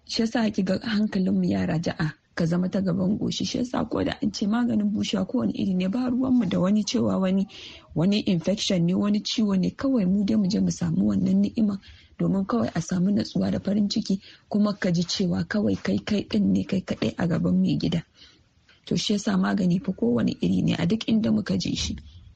Shi 0.06 0.22
yasa 0.22 0.50
kiga 0.52 0.80
hankalin 0.80 1.34
mu 1.36 1.44
ya 1.44 1.66
raja'a 1.66 2.14
ka 2.36 2.46
zama 2.46 2.70
ta 2.70 2.80
gaban 2.82 3.18
goshi. 3.18 3.46
Shi 3.46 3.58
yasa 3.58 3.84
ko 3.90 4.04
da 4.04 4.14
an 4.24 4.32
ce 4.32 4.48
maganin 4.48 4.88
bushewa 4.94 5.26
kowane 5.28 5.52
iri 5.54 5.74
ne 5.74 5.88
ba 5.88 6.10
ruwan 6.10 6.34
mu 6.34 6.46
da 6.46 6.60
wani 6.60 6.84
cewa 6.84 7.20
wani 7.20 7.48
wani 7.96 8.20
infection 8.24 8.86
ne 8.86 8.94
wani 8.94 9.20
ciwo 9.20 9.56
ne. 9.60 9.70
Kawai 9.76 10.06
mu 10.06 10.24
dai 10.24 10.38
mu 10.38 10.48
je 10.48 10.60
mu 10.60 10.72
samu 10.72 11.08
wannan 11.12 11.42
ni'ima 11.44 11.80
domin 12.20 12.46
kawai 12.46 12.70
a 12.74 12.82
samu 12.82 13.12
natsuwa 13.12 13.52
da 13.52 13.60
farin 13.60 13.90
ciki 13.90 14.22
kuma 14.50 14.74
ka 14.74 14.92
ji 14.92 15.04
cewa 15.04 15.44
kawai 15.44 15.76
kai 15.76 16.00
kai 16.00 16.24
din 16.30 16.54
ne 16.54 16.64
kai 16.64 16.82
kadai 16.82 17.14
a 17.18 17.28
gaban 17.28 17.62
mai 17.62 17.78
gida 17.78 18.04
to 18.88 18.96
shi 18.98 19.14
yasa 19.14 19.38
magani 19.38 19.78
fa 19.84 19.92
kowane 19.92 20.34
iri 20.42 20.62
ne. 20.64 20.74
A 20.80 20.86
duk 20.86 21.04
inda 21.12 21.30
muka 21.32 21.58
je 21.58 21.76
shi 21.76 21.94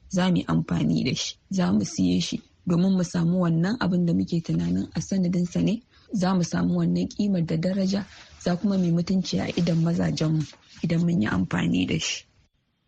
za 0.08 0.28
mu 0.30 0.36
yi 0.36 0.44
amfani 0.46 1.04
da 1.04 1.14
shi 1.14 1.34
za 1.50 1.72
mu 1.72 1.84
siye 1.84 2.20
shi. 2.20 2.36
Domin 2.68 2.92
mu 2.96 3.04
samu 3.04 3.40
wannan 3.42 3.76
abin 3.80 4.06
da 4.06 4.12
muke 4.12 4.40
tunanin 4.40 4.86
a 4.94 5.00
sanadinsa 5.00 5.60
ne 5.64 5.82
za 6.12 6.34
mu 6.34 6.42
samu 6.44 6.78
wannan 6.78 7.08
kimar 7.08 7.42
da 7.46 7.56
daraja 7.56 8.04
za 8.44 8.56
kuma 8.56 8.78
mai 8.78 8.90
mutunci 8.92 9.40
a 9.40 9.48
idan 9.56 9.82
mazajenmu 9.82 10.42
idan 10.84 11.00
mun 11.00 11.22
yi 11.22 11.28
amfani 11.28 11.86
da 11.86 11.98
shi. 11.98 12.24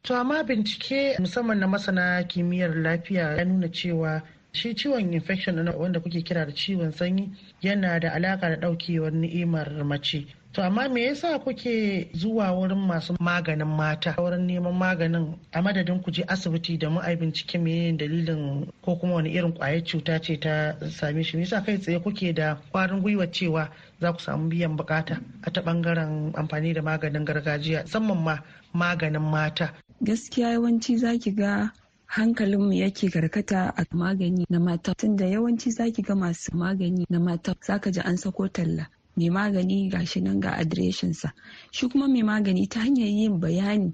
To 0.03 0.15
amma 0.15 0.45
bincike 0.45 1.17
musamman 1.19 1.59
na 1.59 1.67
masana 1.67 2.23
kimiyyar 2.29 2.75
lafiya 2.77 3.37
ya 3.37 3.45
nuna 3.45 3.69
cewa 3.69 4.23
shi 4.53 4.75
ciwon 4.75 5.12
infection 5.15 5.69
wanda 5.69 6.00
kuke 6.00 6.23
kira 6.23 6.47
da 6.47 6.53
ciwon 6.53 6.93
sanyi 6.93 7.33
yana 7.62 7.99
da 8.00 8.12
alaka 8.12 8.49
da 8.50 8.57
daukewar 8.57 9.12
ni'imar 9.12 9.85
mace. 9.85 10.27
To 10.55 10.63
amma 10.63 10.89
me 10.89 11.03
yasa 11.05 11.39
kuke 11.39 12.09
zuwa 12.15 12.53
wurin 12.53 12.79
masu 12.87 13.15
maganin 13.21 13.67
mata? 13.67 14.15
Wurin 14.19 14.47
neman 14.47 14.73
maganin 14.79 15.35
a 15.53 15.61
madadin 15.63 16.01
ku 16.03 16.11
je 16.13 16.23
asibiti 16.23 16.79
da 16.79 16.89
mu 16.91 17.01
ai 17.01 17.17
bincike 17.17 17.59
me 17.59 17.91
dalilin 17.99 18.71
ko 18.83 18.95
kuma 18.97 19.15
wani 19.15 19.31
irin 19.35 19.53
ƙwayar 19.53 19.83
cuta 19.85 20.21
ce 20.23 20.37
ta 20.39 20.77
same 20.91 21.23
shi. 21.25 21.37
Me 21.37 21.43
yasa 21.43 21.61
kai 21.65 21.79
tsaye 21.79 21.99
kuke 21.99 22.33
da 22.35 22.55
kwarin 22.71 23.03
gwiwa 23.03 23.27
cewa 23.33 23.69
za 24.01 24.13
ku 24.13 24.19
samu 24.21 24.49
biyan 24.49 24.77
buƙata 24.77 25.19
a 25.43 25.51
ta 25.51 25.61
ɓangaren 25.61 26.31
amfani 26.39 26.73
da 26.73 26.83
maganin 26.83 27.25
gargajiya 27.25 27.83
musamman 27.83 28.23
ma 28.23 28.39
maganin 28.73 29.23
mata? 29.23 29.75
Gaskiya 30.03 30.53
yawanci 30.55 30.99
zaki 30.99 31.35
ga 31.35 31.73
hankalinmu 32.07 32.73
yake 32.73 33.11
karkata 33.11 33.75
a 33.77 33.83
magani 33.91 34.47
na 34.49 34.61
mata. 34.61 34.95
Tunda 34.95 35.27
yawanci 35.27 35.71
zaki 35.71 36.03
ga 36.03 36.15
masu 36.15 36.55
magani 36.55 37.07
na 37.11 37.19
mata 37.19 37.55
zaka 37.61 37.91
ji 37.91 38.01
an 38.01 38.17
sako 38.17 38.47
talla. 38.49 38.87
Mai 39.16 39.30
magani 39.30 39.88
gashi 39.90 40.21
nan 40.23 40.40
ga 40.40 40.50
adireshinsa 40.59 41.33
shi 41.71 41.88
kuma 41.88 42.09
mai 42.09 42.23
magani 42.23 42.68
ta 42.68 42.80
hanyar 42.80 43.09
yin 43.09 43.40
bayani 43.40 43.92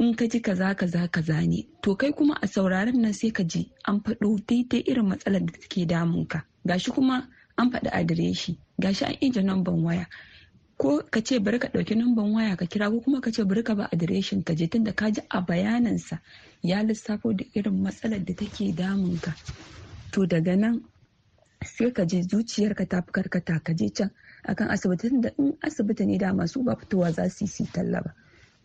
in 0.00 0.14
ka 0.16 0.26
ji 0.26 0.40
kaza 0.40 0.74
kaza 0.74 1.08
kaza 1.12 1.44
ne. 1.46 1.66
To 1.82 1.94
kai 1.94 2.12
kuma 2.12 2.34
a 2.42 2.46
sauraron 2.48 2.96
nan 2.96 3.12
sai 3.12 3.30
ka 3.30 3.42
ji 3.44 3.70
an 3.84 4.00
faɗo 4.00 4.40
daidai 4.48 4.80
irin 4.88 5.06
matsalar 5.06 5.44
da 5.44 5.52
take 5.60 5.84
damunka 5.86 6.42
gashi 6.66 6.90
kuma 6.90 7.28
an 7.58 7.70
faɗi 7.70 7.90
adireshi. 7.92 8.56
Gashi 8.80 9.04
an 9.04 9.14
ije 9.20 9.42
namban 9.44 9.82
waya. 9.84 10.06
Ko 10.78 11.02
ka 11.10 11.20
ce 11.20 11.38
bari 11.38 11.58
ka 11.58 11.68
ɗauki 11.68 11.94
namban 11.96 12.32
waya 12.32 12.56
ka 12.56 12.64
kira 12.64 12.88
ko 12.90 13.00
kuma 13.04 13.20
ka 13.20 13.30
ce 13.30 13.44
bari 13.44 13.62
ka 13.62 13.74
ba 13.74 13.88
adireshin 13.92 14.42
ka 14.42 14.54
je 14.54 14.66
tunda 14.66 14.92
ka 14.92 15.10
ji 15.10 15.20
a 15.28 15.40
bayanansa 15.44 16.18
ya 16.62 16.80
lissafo 16.82 17.32
da 17.36 17.44
irin 17.54 17.82
matsalar 17.82 18.24
da 18.24 18.32
take 18.34 18.72
damunka 18.72 19.34
to 20.12 20.24
daga 20.26 20.56
nan 20.56 20.80
sai 21.64 21.92
ka 21.92 22.04
je 22.08 22.22
zuciyarka 22.24 22.88
ta 22.88 23.02
fi 23.04 23.12
karkata 23.12 23.60
ka 23.60 23.72
je 23.76 23.90
can 23.92 24.10
akan 24.44 24.68
asibiti 24.70 25.08
da 25.20 25.30
in 25.38 25.52
asibiti 25.60 26.06
ne 26.06 26.18
dama 26.18 26.46
su 26.46 26.62
ba 26.62 26.76
fitowa 26.76 27.12
za 27.12 27.28
su 27.28 27.44
yi 27.44 27.66
talla 27.72 28.00
ba. 28.02 28.14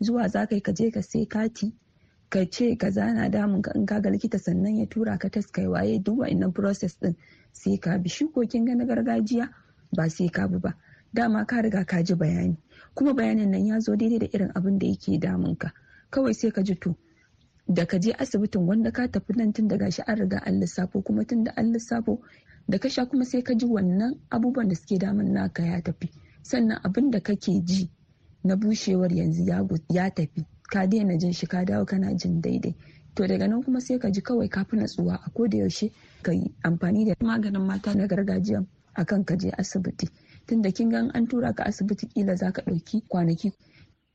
Zuwa 0.00 0.28
za 0.28 0.46
ka 0.46 0.60
ka 0.60 0.72
je 0.72 0.90
ka 0.90 1.02
sai 1.02 1.26
kati 1.26 1.72
ka 2.28 2.44
ce 2.50 2.76
ka 2.76 2.90
zana 2.90 3.28
damun 3.28 3.62
ka 3.62 3.72
in 3.74 3.86
ka 3.86 4.00
ga 4.00 4.10
likita 4.10 4.38
sannan 4.38 4.76
ya 4.76 4.86
tura 4.86 5.18
ka 5.18 5.28
tas 5.28 5.46
kai 5.50 5.66
waye 5.66 5.98
duk 5.98 6.18
wa'annan 6.18 6.52
process 6.52 6.96
din 7.00 7.14
sai 7.52 7.78
ka 7.78 7.98
bi. 7.98 8.08
Shukokin 8.08 8.64
ga 8.66 8.74
na 8.74 8.84
gargajiya 8.84 9.48
ba 9.96 10.08
sai 10.08 10.28
ka 10.28 10.48
bi 10.48 10.58
ba. 10.58 10.74
Dama 11.12 11.44
ka 11.46 11.60
riga 11.62 11.84
ka 11.84 12.02
ji 12.02 12.14
bayani. 12.14 12.56
Kuma 12.94 13.14
bayanin 13.14 13.50
nan 13.50 13.66
ya 13.66 13.80
zo 13.80 13.96
daidai 13.96 14.18
da 14.18 14.26
irin 14.32 14.50
abin 14.54 14.78
da 14.78 14.86
yake 14.86 15.18
damun 15.18 15.56
ka. 15.56 15.72
Kawai 16.10 16.34
sai 16.34 16.50
ka 16.50 16.62
ji 16.62 16.74
to 16.74 16.96
da 17.68 17.84
ka 17.86 17.98
je 17.98 18.12
asibitin 18.12 18.62
wanda 18.66 18.90
ka 18.92 19.08
tafi 19.08 19.32
nan 19.36 19.52
tun 19.52 19.68
daga 19.68 19.90
shi 19.90 20.02
an 20.06 20.16
riga 20.18 20.38
an 20.46 20.60
lissafo 20.60 21.02
kuma 21.02 21.24
tun 21.24 21.44
da 21.44 21.52
an 21.56 21.72
lissafo 21.72 22.20
da 22.68 22.78
ka 22.78 22.88
sha 22.88 23.06
kuma 23.06 23.24
sai 23.24 23.42
ka 23.42 23.54
ji 23.54 23.66
wannan 23.66 24.14
abubuwan 24.30 24.68
da 24.68 24.74
suke 24.74 24.98
damun 24.98 25.32
naka 25.32 25.62
ya 25.62 25.80
tafi. 25.82 26.10
Sannan 26.42 26.80
abin 26.82 27.10
da 27.10 27.20
kake 27.20 27.60
ji 27.64 27.90
na 28.44 28.56
bushewar 28.56 29.12
yanzu 29.12 29.44
ya 29.88 30.10
tafi. 30.10 30.44
Ka 30.70 30.86
daina 30.86 31.16
jin 31.16 31.32
shi 31.32 31.46
ka 31.46 31.64
dawo 31.64 31.84
kana 31.84 32.14
jin 32.14 32.40
daidai. 32.40 32.74
To 33.14 33.26
daga 33.26 33.48
nan 33.48 33.62
kuma 33.62 33.80
sai 33.80 33.98
ka 33.98 34.10
ji 34.10 34.20
kawai 34.20 34.48
ka 34.48 34.64
fi 34.64 34.76
natsuwa. 34.76 35.14
A 35.26 35.30
koda 35.30 35.58
yaushe 35.58 35.90
ka 36.22 36.32
yi 36.32 36.54
amfani 36.62 37.04
da 37.04 37.14
maganin 37.20 37.62
mata 37.66 37.94
na 37.94 38.06
gargajiya 38.06 38.64
akan 38.94 39.24
ka 39.24 39.36
je 39.36 39.50
asibiti. 39.50 40.08
Tunda 40.46 40.70
kin 40.72 40.88
ga 40.90 40.98
an 41.14 41.26
tura 41.26 41.52
ka 41.54 41.64
asibiti 41.64 42.06
kila 42.06 42.34
za 42.36 42.52
ka 42.52 42.62
ɗauki 42.62 43.02
kwanaki 43.08 43.52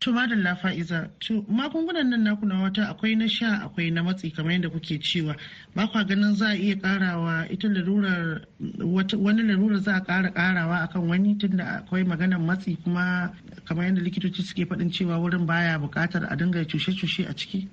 To 0.02 0.12
madalla 0.12 0.56
fa'iza, 0.58 1.12
to 1.20 1.44
magungunan 1.44 2.10
nan 2.10 2.24
naku 2.24 2.46
na 2.48 2.64
wata 2.64 2.90
akwai 2.90 3.16
na 3.16 3.28
sha 3.28 3.62
akwai 3.70 3.92
na 3.94 4.02
matsi 4.02 4.32
kamar 4.34 4.52
yadda 4.54 4.70
kuke 4.72 4.98
cewa 5.00 5.36
ba 5.76 5.86
kwa 5.88 6.04
ganin 6.04 6.34
za 6.36 6.48
a 6.48 6.56
iya 6.58 6.76
karawa 6.76 7.46
ita 7.52 7.68
larurar 7.68 8.42
wani 8.82 9.44
larurar 9.44 9.80
za 9.80 9.94
a 9.98 10.02
kara 10.02 10.32
karawa 10.32 10.82
akan 10.90 11.08
wani 11.08 11.36
tunda 11.38 11.64
akwai 11.86 12.04
maganar 12.04 12.40
matsi 12.40 12.78
kuma 12.84 13.30
kamar 13.66 13.86
yadda 13.86 14.02
likitoci 14.02 14.42
suke 14.42 14.66
faɗin 14.66 14.90
cewa 14.92 15.20
wurin 15.22 15.46
baya 15.46 15.78
buƙatar 15.78 16.26
a 16.32 16.36
dinga 16.36 16.66
cushe-cushe 16.66 17.30
a 17.30 17.34
ciki. 17.36 17.68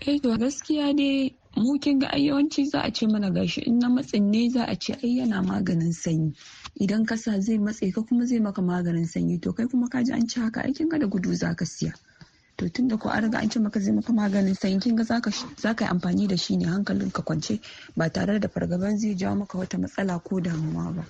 Eh 0.00 0.18
to 0.22 0.38
gaskiya 0.38 0.96
dai 0.96 1.36
mu 1.56 1.78
kin 1.78 1.98
ga 1.98 2.08
yawanci 2.16 2.64
za 2.64 2.80
a 2.80 2.90
ce 2.90 3.06
mana 3.06 3.30
gashi 3.30 3.60
in 3.66 3.78
na 3.78 3.88
matsin 3.88 4.30
ne 4.30 4.48
za 4.48 4.64
a 4.64 4.74
ce 4.76 4.94
ai 5.04 5.18
yana 5.20 5.42
maganin 5.42 5.92
sanyi 5.92 6.32
idan 6.80 7.04
ka 7.06 7.16
sa 7.16 7.40
zai 7.40 7.58
matse 7.58 7.90
ka 7.92 8.02
kuma 8.02 8.24
zai 8.26 8.38
maka 8.40 8.62
maganin 8.62 9.06
sanyi 9.06 9.40
to 9.42 9.52
kai 9.52 9.66
kuma 9.66 9.88
ka 9.88 10.02
ji 10.02 10.12
an 10.12 10.26
ci 10.28 10.40
haka 10.40 10.62
aikin 10.62 10.88
ka 10.88 10.98
da 10.98 11.06
gudu 11.06 11.34
za 11.34 11.54
ka 11.54 11.64
siya 11.66 11.92
to 12.56 12.68
tunda 12.70 12.96
ko 12.96 13.08
an 13.10 13.22
riga 13.24 13.38
an 13.38 13.50
ce 13.50 13.58
maka 13.60 13.80
zai 13.80 13.92
maka 13.92 14.12
maganin 14.12 14.54
sanyi 14.54 14.80
kin 14.80 14.96
ga 14.96 15.04
za 15.04 15.20
ka 15.20 15.30
yi 15.84 15.90
amfani 15.90 16.26
da 16.26 16.36
shi 16.36 16.56
ne 16.56 16.66
hankalin 16.66 17.10
ka 17.10 17.22
kwance 17.22 17.60
ba 17.96 18.08
tare 18.10 18.38
da 18.40 18.48
fargaban 18.48 18.98
zai 18.98 19.14
jawo 19.14 19.36
maka 19.36 19.58
wata 19.58 19.78
matsala 19.78 20.18
ko 20.22 20.40
damuwa 20.40 20.92
ba 20.94 21.04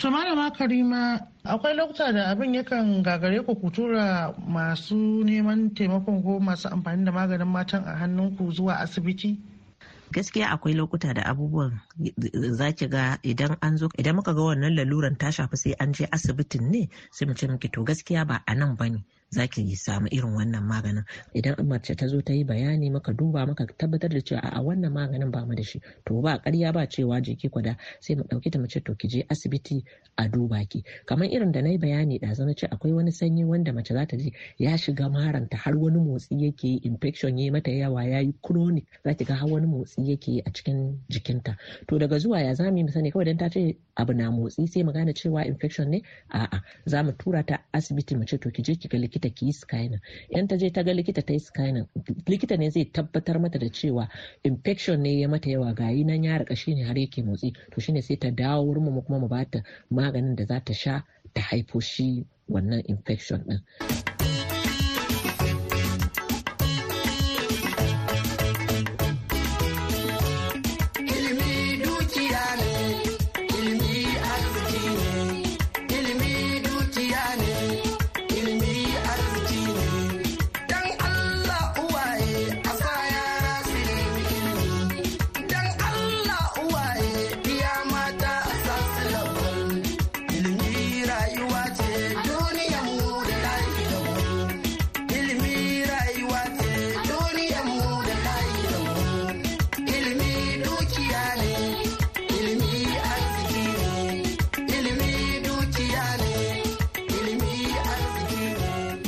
To 0.00 0.08
malama 0.10 0.48
Karima 0.50 1.20
akwai 1.44 1.76
lokuta 1.76 2.12
da 2.12 2.24
abin 2.32 2.54
yakan 2.56 3.02
gagare 3.04 3.44
ku 3.44 3.52
ku 3.54 3.68
tura 3.70 4.32
masu 4.48 5.20
neman 5.24 5.74
taimakon 5.76 6.22
ko 6.24 6.40
masu 6.40 6.68
amfani 6.72 7.04
da 7.04 7.12
maganin 7.12 7.44
matan 7.48 7.84
a 7.84 7.96
hannunku 8.00 8.48
zuwa 8.50 8.80
asibiti? 8.80 9.36
Gaskiya 10.12 10.46
akwai 10.50 10.74
lokuta 10.74 11.14
da 11.14 11.22
abubuwan 11.22 11.80
za 12.58 12.72
ki 12.72 12.86
ga 12.88 13.18
idan 13.22 13.56
an 13.60 13.76
zo 13.76 13.88
idan 13.98 14.16
muka 14.16 14.34
ga 14.34 14.42
wannan 14.42 14.74
laluran 14.74 15.16
ta 15.18 15.30
shafi 15.30 15.56
sai 15.56 15.72
an 15.78 15.92
je 15.92 16.04
asibitin 16.10 16.70
ne 16.70 16.88
sai 17.10 17.26
mu 17.26 17.34
ce 17.34 17.46
miki 17.48 17.68
to 17.68 17.82
gaskiya 17.84 18.24
ba 18.26 18.42
a 18.46 18.54
nan 18.54 18.76
ba 18.76 18.88
ne 18.90 19.04
za 19.32 19.46
ki 19.46 19.76
samu 19.76 20.08
irin 20.10 20.34
wannan 20.34 20.64
maganin. 20.66 21.04
Idan 21.34 21.54
mace 21.68 21.94
ta 21.94 22.06
zo 22.08 22.20
ta 22.20 22.32
yi 22.32 22.42
bayani 22.44 22.90
maka 22.90 23.12
duba 23.12 23.46
maka 23.46 23.64
tabbatar 23.78 24.10
da 24.10 24.20
cewa 24.20 24.40
a 24.42 24.60
wannan 24.60 24.90
maganin 24.92 25.30
ba 25.30 25.46
mu 25.46 25.54
da 25.54 25.62
shi. 25.62 25.80
To 26.04 26.20
ba 26.20 26.38
ƙarya 26.42 26.72
ba 26.74 26.86
cewa 26.88 27.22
jiki 27.22 27.48
kwada 27.48 27.76
sai 28.00 28.16
mu 28.16 28.24
ɗauki 28.24 28.50
ta 28.50 28.58
mu 28.58 28.66
ce 28.66 28.80
to 28.80 28.94
ki 28.96 29.06
je 29.08 29.22
asibiti 29.30 29.84
a 30.18 30.26
duba 30.28 30.58
ki. 30.68 30.82
Kamar 31.06 31.30
irin 31.30 31.52
da 31.52 31.62
na 31.62 31.68
yi 31.70 31.78
bayani 31.78 32.18
da 32.18 32.34
na 32.44 32.54
ce 32.54 32.66
akwai 32.66 32.90
wani 32.92 33.12
sanyi 33.12 33.44
wanda 33.44 33.72
mace 33.72 33.94
za 33.94 34.04
ta 34.04 34.16
ji 34.16 34.32
ya 34.58 34.74
shiga 34.76 35.06
maranta 35.08 35.56
har 35.56 35.78
wani 35.78 35.98
motsi 36.02 36.34
yake 36.34 36.66
yi 36.66 36.76
infection 36.82 37.38
ya 37.38 37.52
mata 37.52 37.70
yawa 37.70 38.02
ya 38.04 38.18
yi 38.18 38.34
chronic. 38.42 38.84
Za 39.04 39.14
ki 39.14 39.24
ga 39.24 39.34
har 39.34 39.46
wani 39.48 39.66
motsi 39.66 40.10
yake 40.10 40.26
yi 40.32 40.42
a 40.44 40.50
cikin 40.50 40.98
jikinta. 41.08 41.54
To 41.86 41.98
daga 41.98 42.18
zuwa 42.18 42.42
ya 42.42 42.54
za 42.54 42.66
mu 42.72 42.88
sani? 42.90 43.12
Kawai 43.12 43.24
dan 43.26 43.38
ta 43.38 43.48
ce 43.48 43.78
abu 43.94 44.12
na 44.12 44.28
motsi 44.30 44.66
sai 44.66 44.82
mu 44.82 44.90
gane 44.92 45.14
cewa 45.14 45.46
infection 45.46 45.88
ne? 45.88 46.02
A'a 46.34 46.62
za 46.86 47.02
mu 47.04 47.12
tura 47.12 47.46
ta 47.46 47.62
asibiti 47.72 48.16
mu 48.18 48.24
ce 48.26 48.36
to 48.36 48.50
ki 48.50 48.62
je 48.62 48.74
ki 48.74 48.88
ga 48.88 48.98
likita. 48.98 49.19
Likita 49.20 49.34
ki 49.34 49.46
yi 49.46 49.52
scanning 49.52 50.00
in 50.30 50.48
ta 50.48 50.56
je 50.56 50.70
ta 50.70 50.82
ga 50.82 50.92
likita 50.92 51.22
ta 51.22 51.32
yi 51.32 51.38
scanning 51.38 51.86
likita 52.26 52.56
ne 52.58 52.70
zai 52.70 52.84
tabbatar 52.84 53.40
mata 53.40 53.58
da 53.58 53.68
cewa 53.68 54.08
infection 54.44 55.00
ne 55.02 55.20
ya 55.20 55.28
mata 55.28 55.50
yawa 55.50 55.74
gayi 55.74 56.04
nan 56.04 56.24
ya 56.24 56.38
riƙa 56.38 56.56
shine 56.56 56.84
har 56.84 56.96
yake 56.98 57.22
motsi 57.22 57.52
to 57.70 57.80
shine 57.80 58.02
sai 58.02 58.16
ta 58.16 58.30
dawo 58.30 58.64
wurin 58.66 58.84
mu 58.84 59.02
kuma 59.02 59.18
mu 59.18 59.28
bata 59.28 59.62
maganin 59.90 60.36
da 60.36 60.44
za 60.46 60.60
ta 60.64 60.72
sha 60.72 61.04
ta 61.34 61.40
haifo 61.42 61.80
shi 61.80 62.24
wannan 62.48 62.82
infection 62.88 63.44
din. 63.46 64.19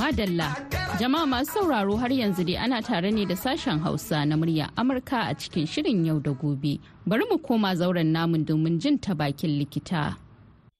Madalla. 0.03 0.49
Jama'a 0.99 1.27
masu 1.27 1.53
sauraro 1.53 1.97
har 1.97 2.11
yanzu 2.11 2.43
dai 2.45 2.57
ana 2.57 2.83
tare 2.83 3.11
ne 3.13 3.25
da 3.25 3.35
sashen 3.37 3.79
Hausa 3.79 4.25
na 4.27 4.35
murya 4.37 4.69
Amurka 4.77 5.31
a 5.31 5.35
cikin 5.35 5.65
shirin 5.65 6.05
yau 6.05 6.19
da 6.19 6.33
gobe. 6.33 6.81
Bari 7.07 7.23
mu 7.31 7.39
koma 7.39 7.69
zauren 7.77 8.11
namun 8.11 8.45
domin 8.45 8.81
jin 8.81 8.99
ta 8.99 9.15
bakin 9.15 9.51
likita. 9.63 10.17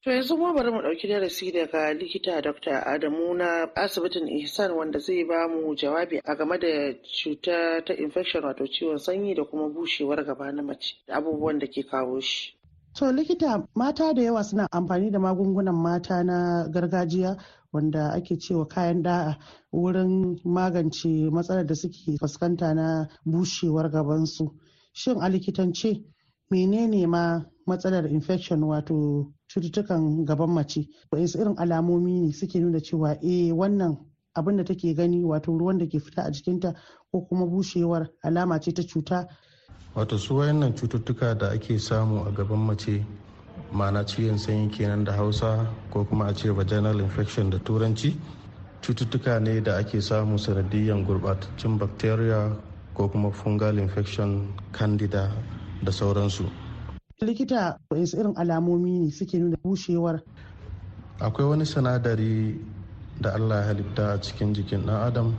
To 0.03 0.09
yanzu 0.11 0.35
kuma 0.35 0.53
bari 0.53 0.71
mu 0.71 0.81
ɗauki 0.81 1.07
darasi 1.07 1.53
daga 1.53 1.93
likita 1.95 2.41
Dr. 2.43 2.83
Adamu 2.85 3.33
na 3.37 3.65
asibitin 3.77 4.27
Ihsan 4.27 4.75
wanda 4.75 4.99
zai 4.99 5.23
ba 5.23 5.47
mu 5.47 5.73
jawabi 5.73 6.19
a 6.25 6.35
game 6.35 6.57
da 6.59 6.91
cuta 7.23 7.79
ta 7.85 7.93
infection 7.93 8.43
wato 8.43 8.67
ciwon 8.67 8.99
sanyi 8.99 9.35
da 9.35 9.45
kuma 9.45 9.69
bushewar 9.69 10.19
gaba 10.25 10.51
na 10.51 10.61
mace 10.61 10.95
da 11.07 11.15
abubuwan 11.15 11.59
da 11.59 11.67
ke 11.67 11.87
kawo 11.89 12.19
shi. 12.19 12.51
To 12.95 13.05
likita 13.05 13.65
mata 13.73 14.13
da 14.13 14.21
yawa 14.21 14.43
suna 14.43 14.67
amfani 14.71 15.09
da 15.11 15.17
magungunan 15.19 15.73
mata 15.75 16.23
na 16.23 16.67
gargajiya 16.67 17.37
wanda 17.73 18.13
ake 18.13 18.37
cewa 18.39 18.67
kayan 18.67 19.01
da'a 19.03 19.37
wurin 19.73 20.39
magance 20.45 21.05
matsalar 21.31 21.65
da 21.65 21.75
suke 21.75 22.17
fuskanta 22.19 22.73
na 22.75 23.07
bushewar 23.25 23.89
gabansu. 23.91 24.51
Shin 24.93 25.17
a 25.21 25.29
likitance 25.29 26.03
menene 26.51 27.07
ma 27.07 27.41
matsalar 27.67 28.05
infection 28.09 28.61
wato 28.63 29.33
cututtukan 29.49 30.25
gaban 30.25 30.49
mace? 30.53 30.87
Wasu 31.11 31.39
irin 31.41 31.55
alamomi 31.57 32.21
ne 32.21 32.31
suke 32.31 32.59
nuna 32.59 32.79
cewa 32.79 33.17
eh 33.23 33.51
wannan 33.51 33.97
abin 34.35 34.57
da 34.57 34.63
take 34.63 34.93
gani 34.95 35.23
wato 35.23 35.51
ruwan 35.57 35.77
da 35.77 35.85
ke 35.85 35.99
fita 35.99 36.23
a 36.25 36.31
jikinta 36.31 36.73
ko 37.11 37.21
kuma 37.21 37.45
bushewar 37.45 38.09
alama 38.23 38.59
ce 38.59 38.71
ta 38.73 38.81
cuta 38.83 39.27
wato 39.95 40.17
su 40.17 40.35
wayannan 40.35 40.73
cututtuka 40.75 41.35
da 41.37 41.49
ake 41.51 41.79
samu 41.79 42.25
a 42.25 42.31
gaban 42.31 42.59
mace 42.59 43.05
ma'ana 43.73 44.05
ciwon 44.05 44.37
sanyi 44.37 44.69
kenan 44.69 45.03
da 45.03 45.11
hausa 45.13 45.65
ko 45.91 46.05
kuma 46.05 46.25
a 46.29 46.33
ce 46.33 46.49
vaginal 46.49 46.99
infection 47.01 47.49
da 47.49 47.57
turanci. 47.57 48.15
Cututtuka 48.81 49.39
ne 49.41 49.59
da 49.61 49.77
ake 49.77 50.01
samu 50.01 50.37
sanadiyyar 50.37 51.01
gurbataccen 51.05 51.77
bacteria 51.79 52.51
ko 52.93 53.07
kuma 53.09 53.31
fungal 53.31 53.79
infection 53.79 54.53
candida 54.71 55.31
da 55.83 55.91
sauransu. 55.91 56.45
Likita 57.21 57.77
wasu 57.89 58.17
irin 58.19 58.35
alamomi 58.35 58.99
ne 58.99 59.09
suke 59.11 59.33
nuna 59.39 59.55
bushewar? 59.63 60.19
Akwai 61.19 61.47
wani 61.49 61.65
sinadari 61.65 62.59
da 63.21 63.33
allah 63.33 63.55
ya 63.61 63.67
halitta 63.73 64.13
a 64.13 64.17
cikin 64.19 64.53
jikin 64.53 64.85
dan 64.85 65.07
adam 65.07 65.35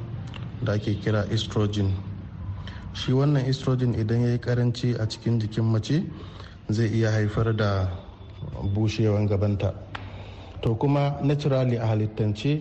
da 0.64 0.72
ake 0.72 0.94
kira 1.04 1.26
estrogen. 1.30 1.92
Shi 2.94 3.12
wannan 3.12 3.44
estrogen 3.44 3.94
idan 3.94 4.22
ya 4.24 4.28
yi 4.32 4.38
karanci 4.38 4.94
a 4.98 5.06
cikin 5.06 5.38
jikin 5.40 5.64
mace 5.68 6.02
zai 6.70 6.88
iya 6.88 7.10
haifar 7.12 7.52
da 7.56 7.88
bushewan 8.74 9.28
gabanta. 9.28 9.74
To 10.62 10.74
kuma 10.76 11.20
naturally 11.22 11.76
a 11.76 11.86
halittance 11.86 12.60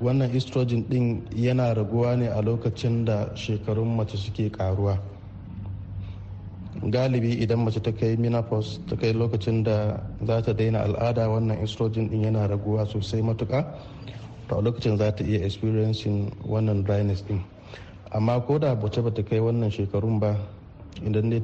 wannan 0.00 0.30
estrogen 0.34 0.88
din 0.88 1.26
yana 1.34 1.74
raguwa 1.74 2.16
ne 2.18 2.26
a 2.26 2.42
lokacin 2.42 3.04
da 3.04 3.30
shekarun 3.34 3.96
mace 3.96 4.16
suke 4.16 4.50
karuwa. 4.50 4.98
Galibi 6.90 7.38
idan 7.42 7.64
mace 7.64 7.80
ta 7.82 7.90
kai 7.92 8.16
menopause 8.16 8.78
ta 8.88 8.96
kai 8.96 9.12
lokacin 9.12 9.62
da 9.64 10.00
za 10.26 10.40
ta 10.42 10.52
daina 10.52 10.82
al'ada 10.84 11.28
wannan 11.30 11.62
estrogen 11.62 12.08
din 12.10 12.22
yana 12.26 12.46
raguwa 12.48 12.86
sosai 12.86 13.22
matuka 13.22 13.62
to 14.48 14.56
a 14.56 14.60
lokacin 14.62 14.98
za 14.98 15.10
ta 15.14 15.24
iya 15.24 15.44
experiencing 15.46 16.30
wannan 16.46 16.82
dryness 16.84 17.22
din. 17.22 17.42
Amma 18.12 18.40
ko 18.40 18.58
da 18.58 18.74
bace 18.74 19.02
bata 19.02 19.22
kai 19.22 19.38
wannan 19.38 19.70
shekarun 19.70 20.18
ba 20.20 20.36
idan 21.02 21.30
dai 21.30 21.40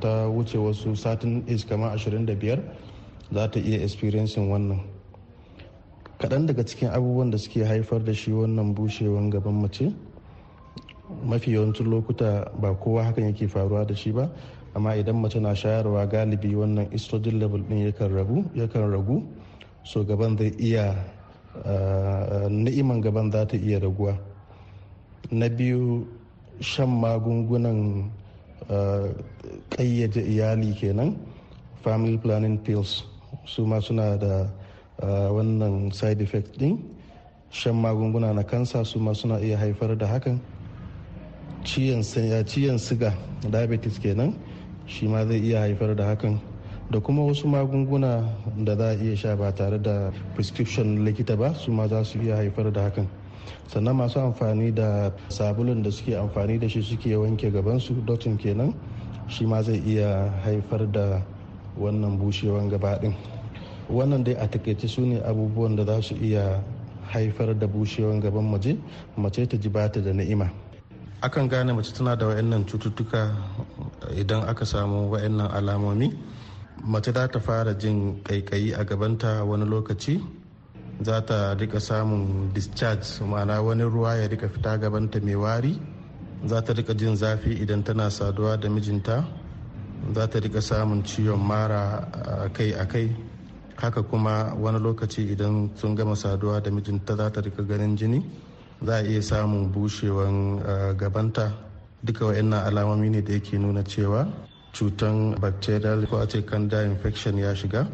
ta 0.00 0.28
wuce 0.30 0.54
wasu 0.58 0.94
satin 0.96 1.42
age 1.48 1.66
kamar 1.66 1.96
25 1.98 2.62
za 3.32 3.48
ta 3.50 3.58
iya 3.60 3.82
experiencing 3.82 4.48
wannan. 4.50 4.80
Kaɗan 6.18 6.46
daga 6.46 6.62
cikin 6.64 6.88
abubuwan 6.90 7.30
da 7.30 7.38
suke 7.38 7.64
haifar 7.64 8.02
da 8.04 8.12
shi 8.14 8.30
wannan 8.32 8.74
bushewan 8.74 9.30
gaban 9.30 9.62
mace 9.62 9.92
mafi 11.24 11.52
yawancin 11.54 11.86
lokuta 11.90 12.50
ba 12.60 12.74
kowa 12.74 13.04
hakan 13.04 13.24
yake 13.32 13.48
faruwa 13.48 13.86
da 13.86 13.94
shi 13.94 14.12
ba 14.12 14.28
amma 14.74 14.96
idan 14.96 15.16
mace 15.22 15.38
na 15.40 15.54
shayarwa 15.54 16.06
galibi 16.06 16.54
wannan 16.54 16.88
estrogen 16.92 17.38
level 17.38 17.60
din 17.64 17.86
yakan 17.90 18.10
ragu 18.14 18.38
yakan 18.54 18.90
ragu. 18.92 19.16
So 19.84 20.04
gaban 20.04 20.36
zai 20.36 20.52
iya 20.58 20.94
ni'iman 22.50 23.00
gaban 23.00 23.30
za 23.32 23.46
ta 23.46 23.56
iya 23.56 23.78
raguwa. 23.80 24.18
Na 25.30 25.48
biyu 25.48 26.06
shan 26.60 26.88
magungunan 26.88 28.10
ƙayyade 28.68 30.20
iyali 30.28 30.74
kenan 30.76 31.16
family 31.82 32.18
planning 32.18 32.58
pills. 32.58 33.04
Su 33.46 33.66
ma 33.66 33.80
suna 33.80 34.16
da 34.18 34.46
wannan 35.32 35.92
side 35.94 36.20
effect 36.22 36.58
din. 36.58 36.94
Shan 37.50 37.74
magunguna 37.80 38.34
na 38.34 38.42
kansa 38.42 38.84
su 38.84 38.98
ma 38.98 39.12
suna 39.12 39.38
iya 39.40 39.56
haifar 39.56 39.96
da 39.96 40.06
hakan. 40.06 40.38
Ciyan 41.64 42.02
siga 42.78 43.12
diabetes 43.50 43.98
kenan 43.98 44.34
shi 44.86 45.06
ma 45.08 45.24
zai 45.24 45.40
iya 45.40 45.60
haifar 45.64 45.96
da 45.96 46.04
hakan. 46.14 46.38
Da 46.90 47.00
kuma 47.00 47.22
wasu 47.22 47.44
magunguna 47.48 48.24
da 48.64 48.76
za 48.76 48.88
a 48.90 48.94
iya 48.96 49.16
sha 49.16 49.36
ba 49.36 49.52
tare 49.52 49.78
da 49.80 50.10
prescription 50.34 51.04
likita 51.04 51.36
ba 51.38 51.54
su 51.54 51.70
ma 51.72 51.86
za 51.88 52.02
su 52.04 52.18
iya 52.20 52.36
haifar 52.36 52.70
da 52.72 52.82
hakan. 52.90 53.08
Sannan 53.68 53.96
masu 53.96 54.20
amfani 54.20 54.72
da 54.74 55.10
sabulun 55.28 55.82
da 55.82 55.90
suke 55.90 56.16
amfani 56.16 56.58
da 56.58 56.68
shi 56.68 56.82
suke 56.82 57.14
wanke 57.16 57.50
gabansu 57.52 57.94
dotin 58.06 58.38
kenan 58.38 58.74
shi 59.28 59.46
ma 59.46 59.62
zai 59.62 59.82
iya 59.86 60.30
haifar 60.44 60.86
da 60.92 61.22
wannan 61.78 62.18
bushewan 62.18 62.68
gaba 62.68 62.98
din 63.00 63.14
wannan 63.88 64.24
dai 64.24 64.34
a 64.34 64.46
taƙaice 64.48 64.88
su 64.88 65.00
ne 65.06 65.20
abubuwan 65.20 65.76
da 65.76 65.84
za 65.84 66.00
su 66.02 66.14
iya 66.20 66.62
haifar 67.12 67.58
da 67.58 67.66
bushewan 67.66 68.20
gaban 68.20 68.44
mace 68.50 68.76
mace 69.16 69.46
ta 69.46 69.56
ji 69.56 69.68
bata 69.68 70.00
da 70.00 70.12
ni'ima. 70.12 70.50
Akan 71.22 71.48
gane 71.48 71.72
mace 71.72 71.92
tana 71.92 72.16
da 72.16 72.26
wayannan 72.26 72.64
cututtuka 72.66 73.32
idan 74.16 74.44
aka 74.48 74.64
samu 74.66 75.10
wayannan 75.10 75.50
alamomi 75.50 76.12
mace 76.84 77.12
za 77.12 77.26
ta 77.28 77.38
fara 77.40 77.74
jin 77.74 78.20
kaikayi 78.22 78.72
a 78.76 78.84
gabanta 78.84 79.44
wani 79.44 79.64
lokaci 79.64 80.20
za 81.00 81.20
ta 81.22 81.54
riƙa 81.54 81.80
samun 81.80 82.50
discharge 82.52 83.22
ma'ana 83.24 83.62
wani 83.62 83.82
ruwa 83.84 84.14
ya 84.16 84.28
riƙa 84.28 84.48
fita 84.48 84.78
gabanta 84.78 85.20
mai 85.22 85.34
wari. 85.36 85.78
Za 86.46 86.60
ta 86.62 86.72
riƙa 86.72 86.94
jin 86.96 87.16
zafi 87.16 87.50
idan 87.62 87.82
tana 87.84 88.10
saduwa 88.10 88.56
da 88.60 88.68
mijinta. 88.68 89.24
Za 90.14 90.26
ta 90.26 90.38
riƙa 90.40 90.60
samun 90.60 91.02
ciwon 91.04 91.38
mara 91.38 92.08
akai-akai. 92.44 93.14
Haka 93.76 94.02
kuma 94.02 94.54
wani 94.58 94.78
lokaci 94.78 95.30
idan 95.30 95.70
sun 95.76 95.94
gama 95.94 96.16
saduwa 96.16 96.60
da 96.62 96.70
mijinta 96.70 97.16
za 97.16 97.30
ta 97.30 97.40
riƙa 97.40 97.66
ganin 97.66 97.96
jini. 97.96 98.22
Za 98.84 98.94
a 98.96 99.02
iya 99.02 99.22
samun 99.22 99.70
bushewan 99.72 100.58
gabanta. 100.96 101.52
Duka 102.04 102.24
wa'annan 102.26 102.66
alamomi 102.66 103.10
ne 103.10 103.22
da 103.22 103.32
yake 103.32 103.58
nuna 103.58 103.82
cewa 103.84 104.26
cutan 104.72 105.34
bacterial 105.40 106.06
ko 106.06 106.18
a 106.18 106.26
ce 106.26 106.42
candida 106.44 106.82
infection 106.84 107.38
ya 107.38 107.54
shiga. 107.54 107.86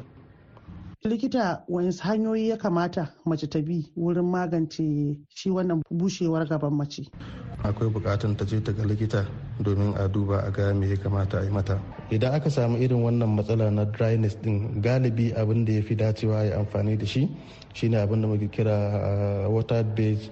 Likita 1.14 1.62
wani 1.68 1.92
hanyoyi 1.98 2.48
ya 2.48 2.56
kamata 2.56 3.08
mace 3.24 3.46
ta 3.46 3.60
bi 3.60 3.84
wurin 3.96 4.24
magance 4.24 5.16
shi 5.34 5.50
wannan 5.50 5.82
bushewar 5.90 6.48
gaban 6.48 6.72
mace? 6.72 7.04
Akwai 7.62 7.90
bukatun 7.90 8.36
ta 8.36 8.44
je 8.46 8.60
ta 8.60 8.72
ga 8.72 8.84
likita 8.84 9.26
domin 9.60 9.92
a 10.00 10.08
duba 10.08 10.40
a 10.48 10.50
ga 10.50 10.72
me 10.72 10.88
ya 10.88 10.96
kamata 10.96 11.40
a 11.40 11.44
yi 11.44 11.50
mata. 11.50 11.78
Idan 12.10 12.32
aka 12.32 12.48
samu 12.50 12.78
irin 12.80 13.04
wannan 13.04 13.36
matsala 13.36 13.70
na 13.70 13.84
dryness 13.84 14.34
din 14.36 14.80
galibi 14.80 15.32
abin 15.36 15.66
da 15.66 15.72
ya 15.72 15.82
fi 15.82 15.94
dacewa 15.94 16.44
ya 16.48 16.56
amfani 16.58 16.96
da 16.96 17.04
shi 17.04 17.28
shine 17.74 17.96
abin 18.00 18.22
da 18.22 18.28
muke 18.28 18.48
kira 18.48 19.46
water 19.50 19.84
based 19.84 20.30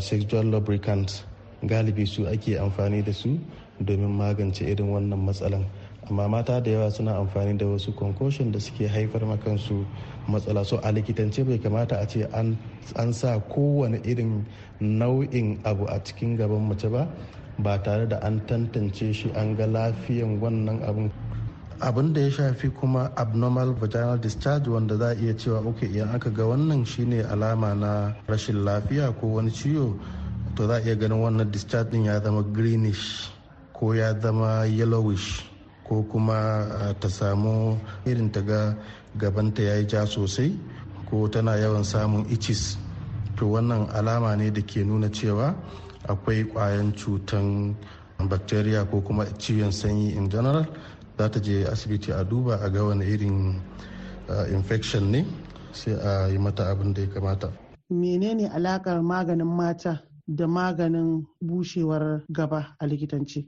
sexual 0.00 0.44
lubricants. 0.46 1.24
Galibi 1.64 2.06
su 2.08 2.24
ake 2.26 2.56
amfani 2.58 3.04
da 3.04 3.12
su 3.12 3.38
domin 3.78 4.08
magance 4.16 4.64
irin 4.64 4.88
wannan 4.88 5.20
matsalan. 5.20 5.66
Amma 6.10 6.28
mata 6.28 6.60
da 6.60 6.70
yawa 6.70 6.90
suna 6.90 7.14
amfani 7.16 7.56
da 7.58 7.66
wasu 7.66 7.92
concussion 7.94 8.50
da 8.52 8.58
suke 8.58 8.88
haifar 8.88 9.20
makansu 9.22 9.86
matsala. 10.28 10.64
So 10.66 10.78
a 10.78 10.92
likitance 10.92 11.46
bai 11.46 11.58
kamata 11.58 12.02
a 12.02 12.06
ce 12.06 12.22
an 12.34 13.12
sa 13.12 13.38
kowane 13.38 14.02
irin 14.04 14.44
nau'in 14.80 15.60
abu 15.64 15.84
a 15.86 16.00
cikin 16.00 16.36
gaban 16.36 16.66
mace 16.68 16.88
ba 16.90 17.06
ba 17.58 17.78
tare 17.82 18.06
da 18.08 18.18
an 18.22 18.40
tantance 18.46 19.14
shi 19.14 19.30
an 19.36 19.54
ga 19.56 19.66
lafiyan 19.66 20.40
wannan 20.40 20.82
abun. 20.82 21.10
Abin 21.80 22.12
da 22.12 22.20
ya 22.22 22.30
shafi 22.30 22.70
kuma 22.74 23.12
abnormal 23.16 23.74
vaginal 23.74 24.18
discharge 24.20 24.66
wanda 24.68 24.96
za 24.98 25.10
a 25.10 25.14
iya 25.14 25.34
cewa 25.34 25.62
ok 25.66 25.86
idan 25.86 26.14
aka 26.14 26.30
ga 26.30 26.42
wannan 26.46 26.84
shine 26.86 27.22
alama 27.30 27.74
na 27.74 28.12
rashin 28.26 28.64
lafiya 28.64 29.14
ko 29.20 29.26
wani 29.38 29.50
ciwo 29.50 29.94
to 30.56 30.66
za 30.66 30.74
a 30.78 30.80
iya 30.82 30.96
ganin 30.98 31.18
wannan 31.22 31.50
discharge 31.50 31.90
din 31.94 32.04
ya 32.10 32.18
zama 32.20 32.42
greenish 32.42 33.30
ko 33.72 33.94
ya 33.94 34.14
zama 34.18 34.66
yellowish. 34.66 35.51
Ko 35.92 36.00
kuma 36.08 36.64
ta 37.00 37.08
samu 37.08 37.76
irin 38.08 38.32
ta 38.32 38.40
ga 38.40 38.72
gabanta 39.20 39.60
ya 39.62 39.76
yi 39.76 39.84
ja 39.86 40.06
sosai 40.08 40.56
ko 41.10 41.28
tana 41.28 41.60
yawan 41.60 41.84
samun 41.84 42.24
ichis 42.32 42.78
to 43.36 43.44
wannan 43.52 43.84
alama 43.92 44.32
ne 44.36 44.48
da 44.50 44.62
ke 44.64 44.80
nuna 44.84 45.08
cewa 45.12 45.52
akwai 46.08 46.48
kwayan 46.48 46.96
cutan 46.96 47.76
bacteria 48.28 48.88
ko 48.88 49.00
kuma 49.04 49.24
ciwon 49.36 49.68
sanyi 49.72 50.16
in 50.16 50.30
general. 50.32 50.64
Za 51.18 51.28
ta 51.28 51.38
je 51.40 51.64
asibiti 51.68 52.08
a 52.10 52.24
duba 52.24 52.56
a 52.64 52.70
ga 52.72 52.84
wani 52.88 53.04
irin 53.04 53.60
infection 54.56 55.10
ne 55.12 55.20
sai 55.76 55.92
a 55.92 56.28
yi 56.32 56.38
mata 56.38 56.72
abin 56.72 56.94
da 56.94 57.00
ya 57.04 57.08
kamata. 57.12 57.52
Menene 57.92 58.48
alakar 58.48 59.02
maganin 59.04 59.44
mata 59.46 60.00
da 60.26 60.46
maganin 60.48 61.26
bushewar 61.40 62.24
gaba 62.32 62.72
a 62.80 62.86
likitanci? 62.88 63.44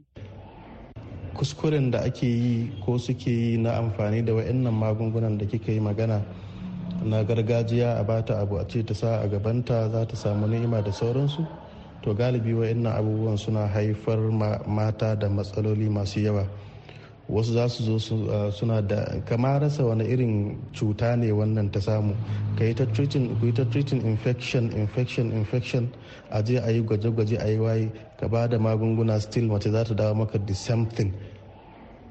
Kuskuren 1.35 1.91
da 1.91 1.99
ake 2.07 2.27
yi 2.27 2.71
ko 2.85 2.97
suke 2.99 3.27
yi 3.31 3.57
na 3.59 3.77
amfani 3.83 4.23
da 4.25 4.33
wa'annan 4.35 4.73
magungunan 4.75 5.37
da 5.39 5.45
kika 5.47 5.73
yi 5.73 5.81
magana 5.81 6.23
na 7.05 7.23
gargajiya 7.25 7.99
a 8.01 8.05
bata 8.05 8.39
abu 8.41 8.57
a 8.57 8.65
ce 8.67 8.85
ta 8.85 8.95
sa 8.95 9.21
a 9.21 9.27
gabanta 9.29 9.91
za 9.91 10.07
ta 10.07 10.15
samu 10.17 10.47
ni'ima 10.47 10.81
da 10.83 10.93
sauransu. 10.93 11.43
To 12.03 12.15
galibi 12.15 12.55
wa'annan 12.55 12.93
abubuwan 12.97 13.37
suna 13.37 13.67
haifar 13.67 14.19
mata 14.67 15.15
da 15.17 15.29
matsaloli 15.29 15.89
masu 15.91 16.21
yawa. 16.21 16.47
Wasu 17.29 17.53
za 17.53 17.69
su 17.69 17.83
zo 17.99 17.99
suna 18.53 18.81
da 18.83 19.21
kama 19.25 19.59
rasa 19.59 19.85
wani 19.85 20.05
irin 20.05 20.57
cuta 20.73 21.17
ne 21.17 21.33
wannan 21.33 21.71
ta 21.73 21.81
samu. 21.81 22.15
Ka 22.59 22.65
yi 22.65 22.75
ta 22.75 22.85
treating 22.85 24.03
infection 24.05 24.71
infection 24.73 25.33
infection. 25.33 25.89
A 26.31 26.43
je 26.43 26.59
a 26.59 26.71
yi 26.71 26.83
gwaje-gwaje 26.83 27.37
a 27.41 27.49
yi 27.49 27.59
waye. 27.59 27.91
Ka 28.21 28.29
ba 28.29 28.47
da 28.49 28.59
magunguna 28.59 29.21
still 29.21 29.45
mace 29.49 29.71
za 29.71 29.85
ta 29.85 29.95
dawo 29.95 30.15
maka 30.17 30.39
the 30.39 30.55
same 30.55 30.87
thing. 30.87 31.13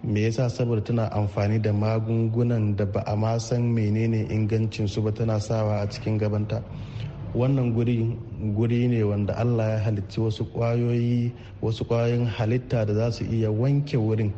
Me 0.03 0.23
yasa 0.25 0.49
saboda 0.49 0.81
tana 0.83 1.09
amfani 1.11 1.61
da 1.61 1.71
magungunan 1.71 2.75
da 2.75 2.85
ba 2.85 3.03
a 3.05 3.15
ma 3.15 3.37
san 3.37 3.61
menene 3.73 4.27
ingancin 4.31 4.87
su 4.89 5.01
ba 5.01 5.11
tana 5.11 5.39
sawa 5.39 5.81
a 5.81 5.87
cikin 5.87 6.17
gabanta. 6.19 6.63
Wannan 7.33 7.73
guri 7.73 8.17
guri 8.53 8.87
ne 8.89 9.03
wanda 9.03 9.33
allah 9.37 9.69
ya 9.77 9.79
halicci 9.79 10.19
wasu 10.21 10.43
ƙwayoyi 10.53 11.31
wasu 11.61 11.85
ƙwayoyin 11.85 12.25
halitta 12.27 12.85
da 12.85 12.93
za 12.93 13.11
su 13.11 13.23
iya 13.25 13.49
wanke 13.49 13.97
wurin. 13.97 14.33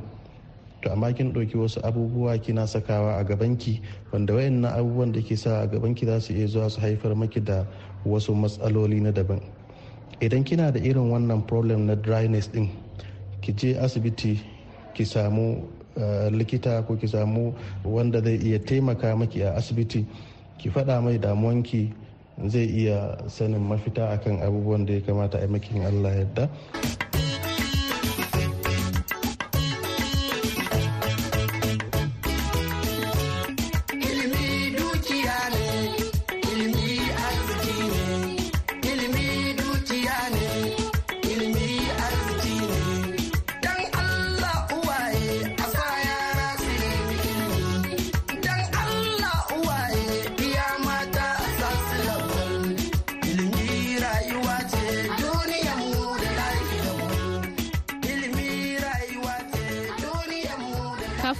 To 0.85 0.91
amma 0.93 1.11
kin 1.13 1.33
ɗauki 1.33 1.57
wasu 1.57 1.79
abubuwa 1.83 2.37
kina 2.37 2.67
sakawa 2.67 3.17
a 3.17 3.23
gabanki 3.23 3.81
wanda 4.13 4.33
wayannan 4.33 4.69
abubuwan 4.71 5.11
da 5.11 5.21
ke 5.21 5.35
sa 5.35 5.61
a 5.61 5.67
gabanki 5.67 6.05
za 6.05 6.19
su 6.21 6.33
iya 6.33 6.45
zuwa 6.47 6.69
su 6.69 6.79
haifar 6.81 7.15
maki 7.15 7.39
da 7.41 7.65
wasu 8.05 8.35
matsaloli 8.35 9.01
na 9.01 9.11
daban. 9.11 9.41
Idan 10.21 10.43
kina 10.45 10.71
da 10.71 10.79
irin 10.79 11.09
wannan 11.09 11.41
problem 11.47 11.87
na 11.87 11.95
dryness 11.95 12.47
din 12.53 12.69
ki 13.41 13.53
je 13.57 13.73
asibiti 13.81 14.39
ki 14.93 15.05
samu 15.05 15.65
likita 16.31 16.85
ko 16.85 16.95
ki 16.95 17.07
samu 17.07 17.55
wanda 17.83 18.21
zai 18.21 18.37
iya 18.37 18.59
taimaka 18.59 19.15
maki 19.17 19.41
a 19.41 19.55
asibiti 19.57 20.05
ki 20.57 20.69
faɗa 20.69 21.01
mai 21.01 21.17
damuwanki 21.17 21.89
zai 22.47 22.65
iya 22.69 23.17
sanin 23.27 23.59
mafita 23.65 24.09
akan 24.13 24.43
abubuwan 24.43 24.85
da 24.85 24.93
ya 24.93 25.01
kamata 25.01 25.39
a 25.41 25.47
makin 25.47 25.81
allah 25.81 26.13
yadda 26.15 26.49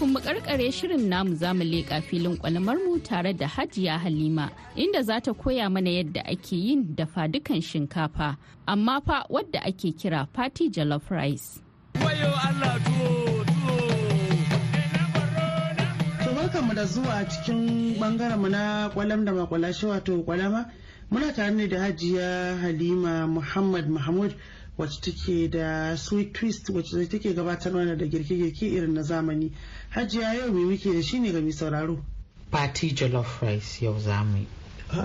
Kafin 0.05 0.13
mu 0.13 0.19
karkare 0.21 0.71
shirin 0.71 1.09
namu 1.09 1.35
za 1.35 1.51
mu 1.53 1.63
leƙa 1.63 1.99
filin 2.03 2.37
kwalamar 2.37 2.77
mu 2.77 2.99
tare 2.99 3.33
da 3.33 3.47
Hajiya 3.47 3.97
Halima 3.99 4.51
inda 4.75 5.01
za 5.03 5.19
ta 5.19 5.33
koya 5.33 5.67
mana 5.71 5.89
yadda 5.89 6.21
ake 6.29 6.53
yin 6.55 6.93
dafa 6.95 7.27
dukan 7.27 7.57
shinkafa. 7.61 8.37
Amma 8.67 9.01
fa 9.01 9.25
wadda 9.29 9.65
ake 9.65 9.97
kira 9.97 10.27
party 10.31 10.69
jollof 10.69 11.09
rice. 11.09 11.59
barkanmu 16.35 16.75
da 16.75 16.85
zuwa 16.85 17.25
cikin 17.25 17.97
ɓangaren 17.97 18.37
mu 18.39 18.49
na 18.49 18.89
kwalam 18.93 19.25
da 19.25 19.31
makwalashi 19.33 19.85
wato 19.87 20.21
kwalama 20.23 20.69
muna 21.09 21.33
tare 21.33 21.51
ne 21.51 21.67
da 21.67 21.79
hajiya 21.79 22.57
halima 22.61 23.25
muhammad 23.27 23.89
mahmud 23.89 24.35
wacce 24.77 25.01
take 25.01 25.47
da 25.51 25.95
sweet 25.95 26.33
twist 26.33 26.69
wacce 26.69 27.09
take 27.09 27.33
gabatar 27.33 27.71
mana 27.73 27.95
da 27.95 28.05
girke-girke 28.05 28.63
irin 28.71 28.93
na 28.93 29.01
zamani. 29.01 29.51
Hajiya 29.91 30.33
yau 30.33 30.51
mai 30.51 30.63
muke 30.63 30.93
da 30.93 31.01
shi 31.01 31.19
ne 31.19 31.31
ga 31.31 31.41
mai 31.41 31.51
sauraro? 31.51 32.03
Party 32.51 32.91
jollof 32.91 33.41
rice 33.41 33.81
yau 33.81 33.99
za 33.99 34.23
mu 34.23 34.37
yi. 34.37 34.47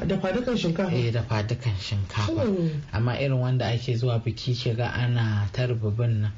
Da 0.07 0.19
fadukan 0.19 0.57
shinkafa? 0.59 0.93
Eh 0.93 1.11
da 1.13 1.23
fadukan 1.23 1.75
shinkafa. 1.79 2.83
Amma 2.93 3.13
irin 3.19 3.39
wanda 3.41 3.67
ake 3.67 3.97
zuwa 3.97 4.19
biki 4.19 4.55
shiga 4.55 4.93
ana 4.93 5.49
tarbibin 5.53 6.21
nan. 6.23 6.33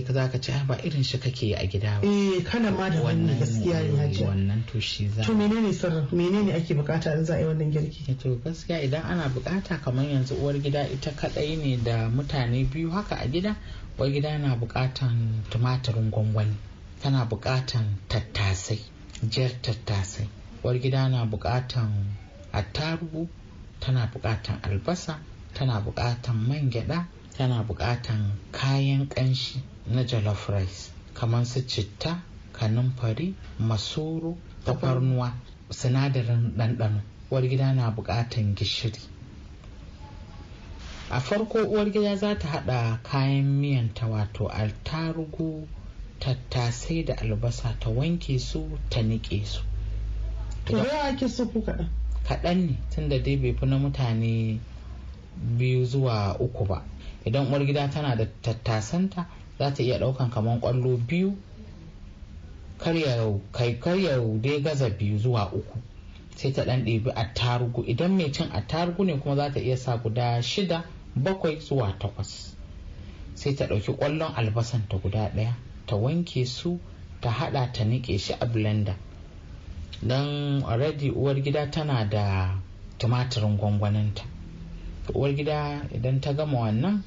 Kai 0.00 0.14
za 0.14 0.28
ka 0.28 0.38
ci 0.38 0.52
ba 0.66 0.76
irin 0.84 1.02
shi 1.04 1.18
kake 1.18 1.46
yi 1.46 1.54
a 1.54 1.66
gida 1.66 2.00
ba. 2.00 2.06
Eh 2.08 2.42
kana 2.44 2.70
ma 2.70 2.88
da 2.88 3.00
wannan 3.02 3.38
gaskiya 3.38 3.82
ne 3.82 3.98
hajiya. 3.98 4.28
wannan 4.28 4.64
to 4.66 4.80
shi 4.80 5.08
za 5.08 5.22
to 5.22 5.32
menene 5.34 5.72
sirrin? 5.72 6.08
Menene 6.12 6.54
ake 6.56 6.74
buƙata 6.74 7.12
in 7.18 7.24
za 7.24 7.34
a 7.34 7.38
yi 7.40 7.44
wannan 7.44 7.72
girki? 7.72 8.16
To 8.22 8.36
gaskiya 8.44 8.80
idan 8.82 9.02
ana 9.04 9.28
buƙata 9.28 9.82
kamar 9.82 10.04
yanzu 10.04 10.34
uwar 10.40 10.54
gida 10.62 10.88
ita 10.88 11.10
kadai 11.12 11.56
ne 11.56 11.76
da 11.76 12.08
mutane 12.08 12.64
biyu 12.70 12.90
haka 12.90 13.16
a 13.20 13.26
gida 13.28 13.56
uwar 13.98 14.10
gida 14.10 14.38
na 14.38 14.56
bukatan 14.56 15.42
tumatirin 15.50 16.10
gwangwani 16.10 16.56
tana 17.02 17.24
bukatan 17.24 17.84
tattasai 18.08 18.80
jar 19.28 19.50
tattasai. 19.62 20.28
Uwar 20.64 20.78
gida 20.78 21.08
na 21.08 21.26
bukatan 21.26 21.90
attarugu 22.52 23.28
tana 23.80 24.06
bukatan 24.06 24.58
albasa 24.62 25.18
tana 25.54 25.80
bukatan 25.80 26.36
man 26.48 26.70
gyada 26.70 27.06
tana 27.38 27.62
bukatan 27.62 28.32
kayan 28.52 29.06
kanshi 29.08 29.62
na 29.86 30.04
jollof 30.04 30.48
rice 30.48 30.90
kamar 31.14 31.44
su 31.46 31.60
citta 31.66 32.22
kanumfari 32.52 33.34
masoro 33.58 34.36
tafarnuwa 34.64 35.32
sinadarin 35.70 36.52
ɗanɗano. 36.56 37.00
Uwar 37.30 37.48
gida 37.48 37.72
na 37.72 37.90
buƙatan 37.90 38.54
gishiri. 38.54 39.00
A 41.10 41.20
farko 41.20 41.58
uwar 41.58 41.90
gida 41.90 42.16
za 42.16 42.34
ta 42.38 42.48
haɗa 42.48 43.00
kayan 43.02 43.44
miyanta 43.60 44.06
wato 44.06 44.48
altarugu 44.48 45.66
tattasai 46.20 47.04
da 47.04 47.14
albasa 47.16 47.74
ta 47.80 47.90
wanke 47.90 48.38
su 48.38 48.78
ta 48.90 49.00
niƙe 49.00 49.44
su. 49.46 49.62
Kaɗan 52.28 52.66
ne 52.66 52.76
tunda 52.94 53.18
dai 53.18 53.36
bai 53.36 53.52
fi 53.52 53.66
na 53.66 53.78
mutane 53.78 54.60
biyu 55.58 55.84
zuwa 55.84 56.36
uku 56.40 56.64
ba. 56.66 56.82
Idan 57.24 57.46
uwar 57.48 57.64
gida 57.66 57.88
tana 57.88 58.16
da 58.16 58.26
tattasanta 58.42 59.26
za 59.58 59.70
ta 59.74 59.82
iya 59.82 59.98
ɗaukan 59.98 60.30
kamar 60.30 60.60
ƙwallo 60.60 60.96
biyu 61.06 61.36
karyau 62.82 64.38
dai 64.42 64.60
gaza 64.60 64.90
biyu 64.90 65.18
zuwa 65.18 65.52
uku. 65.52 65.78
Sai 66.36 66.52
ta 66.52 66.64
ɗan 66.64 66.84
ɗebi 66.84 67.10
attarugu. 67.14 67.84
Idan 67.86 68.16
mai 68.16 68.32
cin 68.32 68.48
attarugu 68.52 69.04
ne 69.04 69.18
kuma 69.18 69.36
za 69.36 69.50
ta 69.52 69.60
iya 69.60 69.76
sa 69.76 69.96
guda 69.96 70.42
shida 70.42 70.84
bakwai 71.14 71.60
zuwa 71.60 71.92
takwas. 71.98 72.56
Sai 73.34 73.54
ta 73.54 73.66
ɗauki 73.66 73.92
ƙwallon 73.96 74.34
albasan 74.34 74.88
ta 74.88 74.96
guda 74.98 75.30
ɗaya 75.34 75.54
ta 75.86 75.96
wanke 75.96 76.46
su 76.46 76.80
ta 77.20 77.30
haɗa 77.30 77.72
ta 77.72 77.84
niƙe 77.84 78.18
shi 78.18 78.32
a 78.40 78.46
blender. 78.46 78.96
Don 80.02 80.62
already 80.64 81.10
uwar 81.10 81.40
gida 81.40 81.70
tana 81.70 82.04
da 82.04 82.56
tumatirin 82.98 83.56
gwangwaninta. 83.58 84.24
Uwar 85.14 85.32
gida 85.36 85.86
idan 85.94 86.20
ta 86.20 86.32
gama 86.32 86.58
wannan 86.58 87.02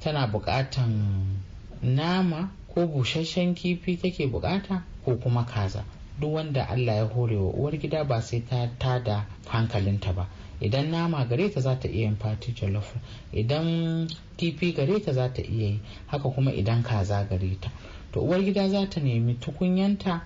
tana 0.00 0.26
buƙatan 0.26 1.36
nama 1.82 2.48
ko 2.74 2.86
busasshen 2.86 3.54
kifi 3.54 3.96
take 4.00 4.26
buƙata 4.26 4.82
ko 5.04 5.16
kuma 5.16 5.44
kaza. 5.44 5.84
Duk 6.20 6.32
wanda 6.34 6.66
Allah 6.68 6.94
ya 6.94 7.04
hore 7.04 7.36
wa 7.36 7.52
uwar 7.52 7.72
gida 7.78 8.04
ba 8.04 8.20
sai 8.22 8.40
ta 8.40 8.66
tada 8.78 9.26
hankalinta 9.46 10.12
ba. 10.14 10.26
Idan 10.60 10.90
nama 10.90 11.24
gare 11.24 11.48
ta 11.50 11.60
za 11.60 11.74
ta 11.78 11.88
iya 11.88 12.06
yin 12.08 12.16
fati 12.16 12.52
jollof. 12.52 12.94
Idan 13.32 14.08
kifi 14.36 14.72
gare 14.74 15.00
ta 15.00 15.12
za 15.12 15.28
ta 15.32 15.42
iya 15.42 15.68
yi. 15.68 15.80
Haka 16.06 16.28
kuma 16.30 16.50
idan 16.52 16.82
kaza 16.82 17.24
gare 17.28 17.56
ta. 17.60 17.70
To 18.12 18.20
uwar 18.20 18.40
gida 18.42 18.68
za 18.68 18.86
ta 18.88 19.00
nemi 19.00 19.34
tukunyanta 19.34 20.20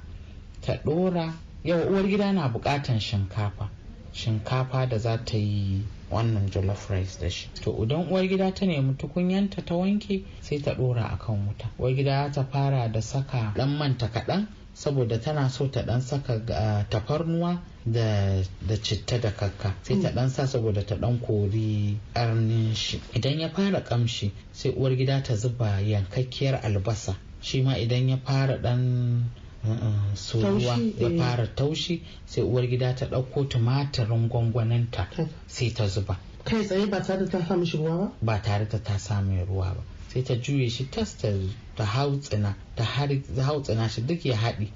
ta 0.61 0.73
ɗora. 0.85 1.33
Yau 1.65 1.89
uwar 1.91 2.07
gida 2.09 2.33
na 2.33 2.49
buƙatan 2.49 3.01
shinkafa. 3.01 3.69
Shinkafa 4.15 4.87
da 4.89 4.99
za 4.99 5.19
ta 5.19 5.37
yi 5.37 5.83
wannan 6.11 6.51
jollof 6.51 6.91
rice 6.91 7.19
da 7.21 7.29
shi. 7.31 7.49
To 7.65 7.73
idan 7.83 8.07
uwar 8.11 8.27
gida 8.29 8.53
ta 8.55 8.67
nemi 8.67 8.95
tukunyanta 8.95 9.63
ta 9.67 9.75
wanke 9.75 10.23
sai 10.41 10.59
ta 10.63 10.75
dora 10.75 11.11
akan 11.19 11.47
wuta. 11.49 11.67
Uwar 11.79 11.93
gida 11.95 12.31
ta 12.33 12.45
fara 12.45 12.89
da 12.89 13.01
saka 13.03 13.53
dan 13.57 13.77
manta 13.77 14.09
kaɗan 14.09 14.47
saboda 14.75 15.19
tana 15.19 15.49
so 15.51 15.67
ta 15.69 15.83
dan 15.83 16.01
saka 16.01 16.39
tafarnuwa 16.91 17.59
da 17.87 18.43
da 18.67 18.77
citta 18.77 19.19
da 19.19 19.31
kakka. 19.31 19.75
Sai 19.83 20.01
ta 20.03 20.11
dan 20.11 20.31
sa 20.31 20.47
saboda 20.47 20.83
ta 20.87 20.95
dan 20.97 21.19
kori 21.21 21.99
karnin 22.15 22.75
shi. 22.75 23.01
Idan 23.15 23.41
ya 23.41 23.49
fara 23.49 23.81
kamshi 23.81 24.31
sai 24.53 24.71
uwar 24.73 24.95
gida 24.97 25.21
ta 25.23 25.35
zuba 25.37 25.81
yankakkiyar 25.81 26.61
albasa. 26.63 27.17
Shi 27.43 27.63
ma 27.63 27.75
idan 27.77 28.09
ya 28.09 28.17
fara 28.17 28.59
dan 28.59 29.25
soruwa 30.15 30.79
ya 30.99 31.11
fara 31.19 31.47
taushi 31.47 32.03
sai 32.27 32.45
uwar 32.45 32.67
gida 32.67 32.95
ta 32.95 33.07
ɗauko 33.07 33.49
tumatirin 33.49 34.29
gwangwaninta 34.29 35.09
sai 35.47 35.71
ta 35.71 35.87
zuba. 35.87 36.19
Kai 36.45 36.65
tsaye 36.65 36.87
ba 36.87 37.01
tare 37.03 37.27
ta 37.29 37.41
sa 37.47 37.57
mishi 37.57 37.77
ruwa 37.77 37.97
ba? 37.99 38.13
Ba 38.23 38.39
tare 38.43 38.67
da 38.69 38.79
ta 38.79 38.99
sa 38.99 39.21
mai 39.23 39.45
ruwa 39.45 39.75
ba. 39.75 39.83
Sai 40.13 40.23
ta 40.23 40.35
juye 40.37 40.69
shi 40.69 40.85
tas 40.91 41.17
ta 41.17 41.85
hautsina 41.85 42.55
ta 42.77 42.85
hautsina 42.85 43.89
shi 43.89 44.03
duk 44.03 44.25
ya 44.25 44.37
haɗi 44.37 44.71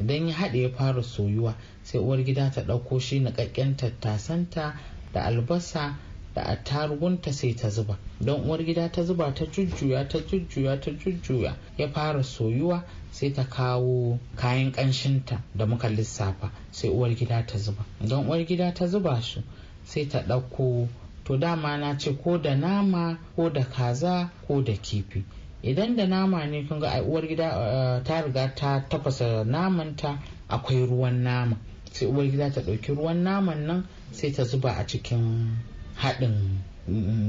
idan 0.00 0.28
ya 0.28 0.34
haɗe 0.34 0.62
ya 0.62 0.68
fara 0.70 1.02
soyuwa 1.02 1.54
sai 1.82 2.00
uwar 2.00 2.22
gida 2.24 2.50
ta 2.50 2.62
ɗauko 2.62 3.00
shi 3.00 3.20
niƙaƙƙen 3.20 3.76
tattasanta 3.76 4.74
da 5.12 5.20
albasa 5.24 5.96
da 6.34 6.42
attarugunta 6.46 7.32
sai 7.32 7.54
ta 7.54 7.68
zuba. 7.68 7.98
Don 8.20 8.40
uwar 8.44 8.62
gida 8.64 8.88
ta 8.92 9.02
zuba 9.02 9.32
ta 9.34 9.44
jujjuya 9.46 10.08
ta 10.08 10.18
jujjuya 10.18 10.80
ta 10.80 10.90
jujjuya. 10.90 11.56
Ya 11.78 11.88
fara 11.88 12.22
soyuwa 12.22 12.84
sai 13.10 13.30
ta 13.30 13.44
kawo 13.44 14.18
kayan 14.36 14.72
ƙanshinta 14.72 15.42
da 15.54 15.66
muka 15.66 15.88
lissafa 15.88 16.50
sai 16.70 16.90
uwar 16.90 17.10
gida 17.14 17.42
ta 17.46 17.58
zuba. 17.58 17.84
Don 18.00 18.26
uwar 18.26 18.44
gida 18.46 18.72
ta 18.74 18.86
zuba 18.86 19.20
su 19.20 19.42
sai 19.84 20.06
ta 20.06 20.20
ɗauko 20.22 20.88
to 21.24 21.36
dama 21.36 21.76
na 21.76 21.96
ce 21.98 22.12
ko 22.16 22.38
da 22.38 22.54
nama 22.54 23.18
ko 23.36 23.50
da 23.50 23.64
kaza 23.64 24.30
ko 24.48 24.62
da 24.62 24.72
kifi. 24.72 25.22
Idan 25.62 25.96
da 25.96 26.06
nama 26.06 26.46
ne 26.46 26.64
kun 26.66 26.80
ga 26.80 27.02
uwar 27.02 27.28
gida 27.28 28.00
ta 28.04 28.20
riga 28.22 28.52
ta 28.56 28.80
tafasa 28.88 29.44
namanta 29.44 30.18
akwai 30.48 30.86
ruwan 30.86 31.22
nama. 31.22 31.56
Sai 31.92 32.06
uwar 32.08 32.26
gida 32.26 32.50
ta 32.50 32.60
ɗauki 32.62 32.96
ruwan 32.96 33.22
naman 33.22 33.66
nan 33.66 33.86
sai 34.10 34.30
ta 34.32 34.44
zuba 34.44 34.72
a 34.76 34.86
cikin 34.86 35.58
haɗin 35.96 36.62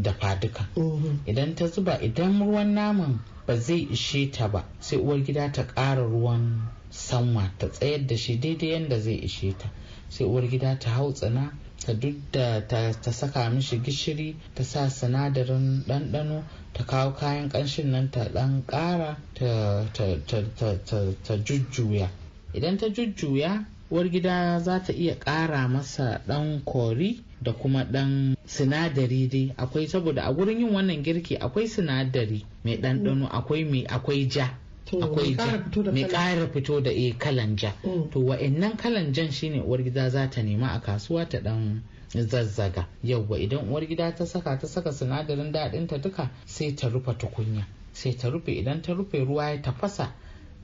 dafa 0.03 0.35
duka. 0.39 0.67
Idan 1.27 1.55
ta 1.55 1.67
zuba 1.67 1.99
idan 2.01 2.39
ruwan 2.39 2.73
naman 2.73 3.19
ba 3.47 3.55
zai 3.59 3.87
ishe 3.91 4.31
ta 4.31 4.47
ba 4.47 4.65
sai 4.79 4.97
uwar 4.99 5.19
gida 5.23 5.51
ta 5.51 5.63
ƙara 5.67 6.01
ruwan 6.03 6.61
sanwa 6.89 7.51
ta 7.57 7.67
tsayar 7.69 8.07
da 8.07 8.15
shi 8.17 8.39
daidai 8.39 8.69
yadda 8.69 8.99
zai 8.99 9.19
ishe 9.23 9.53
ta. 9.57 9.69
Sai 10.09 10.25
uwar 10.25 10.47
gida 10.47 10.77
ta 10.79 10.89
hautsina 10.89 11.51
ta 11.85 11.93
duk 11.93 12.15
da 12.31 12.61
ta 12.67 13.11
saka 13.11 13.49
mishi 13.49 13.77
gishiri 13.79 14.35
ta 14.55 14.63
sa 14.63 14.89
sinadarin 14.89 15.83
ɗanɗano 15.87 16.43
ta 16.73 16.83
kawo 16.85 17.11
kayan 17.13 17.49
ƙanshin 17.49 17.91
nan 17.91 18.09
ta 18.11 18.25
ɗan 18.29 18.63
ƙara 18.65 19.17
ta 21.23 21.35
jujjuya. 21.43 22.09
Idan 22.53 22.77
ta 22.77 22.87
jujjuya 22.89 23.65
uwar 23.93 24.09
gida 24.09 24.59
za 24.59 24.79
ta 24.79 24.93
iya 24.93 25.15
ƙara 25.15 25.67
masa 25.69 26.21
ɗan 26.27 26.61
kori 26.65 27.21
da 27.41 27.51
kuma 27.53 27.83
ɗan 27.85 28.35
sinadari 28.45 29.27
dai. 29.29 29.53
Akwai 29.57 29.87
saboda 29.87 30.23
a 30.25 30.33
gurin 30.33 30.59
yin 30.59 30.73
wannan 30.73 31.03
girki 31.03 31.37
akwai 31.37 31.67
sinadari 31.67 32.43
mai 32.63 32.77
ɗanɗano 32.77 33.27
akwai 33.29 33.63
mai 33.65 33.83
akwai 33.85 34.25
ja 34.27 34.49
akwai 35.01 35.35
ja 35.35 35.61
mai 35.91 36.03
ƙara 36.07 36.47
fito 36.47 36.81
da 36.81 36.89
e 36.89 37.13
kalan 37.19 37.55
ja. 37.55 37.71
To 38.11 38.19
wa'annan 38.19 38.77
kalan 38.77 39.13
jan 39.13 39.31
shine 39.31 39.61
uwar 39.61 39.83
gida 39.83 40.09
za 40.09 40.27
ta 40.27 40.41
nema 40.41 40.73
a 40.73 40.79
kasuwa 40.79 41.29
ta 41.29 41.37
ɗan 41.37 41.81
zazzaga. 42.09 42.87
Yauwa 43.03 43.37
idan 43.39 43.69
uwar 43.69 43.85
gida 43.85 44.11
ta 44.15 44.25
saka 44.25 44.57
ta 44.57 44.67
saka 44.67 44.91
sinadarin 44.91 45.51
daɗinta 45.53 46.01
duka 46.01 46.31
sai 46.45 46.71
ta 46.73 46.87
rufe 46.89 47.13
tukunya. 47.13 47.65
Sai 47.93 48.13
ta 48.17 48.29
rufe 48.29 48.49
idan 48.57 48.81
ta 48.81 48.93
rufe 48.93 49.19
ruwa 49.21 49.49
ya 49.53 49.61
tafasa 49.61 50.13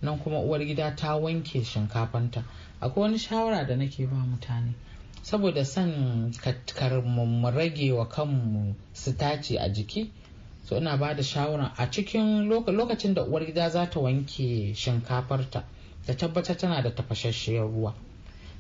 nan 0.01 0.17
kuma 0.19 0.39
uwar 0.39 0.65
gida 0.65 0.95
ta 0.95 1.15
wanke 1.15 1.61
shinkafanta. 1.63 2.43
Akwai 2.81 3.01
wani 3.03 3.17
shawara 3.19 3.65
da 3.67 3.75
nake 3.75 4.05
ba 4.07 4.15
mutane 4.15 4.73
saboda 5.23 5.65
son 5.65 6.31
mu 7.05 7.49
rage 7.51 7.91
wa 7.91 8.05
kanmu 8.07 8.75
sitaci 8.93 9.57
a 9.57 9.69
jiki. 9.69 10.09
So 10.65 10.77
ina 10.77 10.97
ba 10.97 11.13
da 11.15 11.23
shawara 11.23 11.73
a 11.77 11.87
cikin 11.91 12.47
lokacin 12.47 13.13
da 13.13 13.23
uwar 13.23 13.45
gida 13.45 13.69
za 13.69 13.85
ta 13.89 13.99
wanke 13.99 14.73
shinkafarta 14.75 15.63
ta 16.05 16.13
tabbatar 16.13 16.57
tana 16.57 16.81
da 16.81 16.91
tafashasshiyar 16.91 17.65
ruwa 17.67 17.93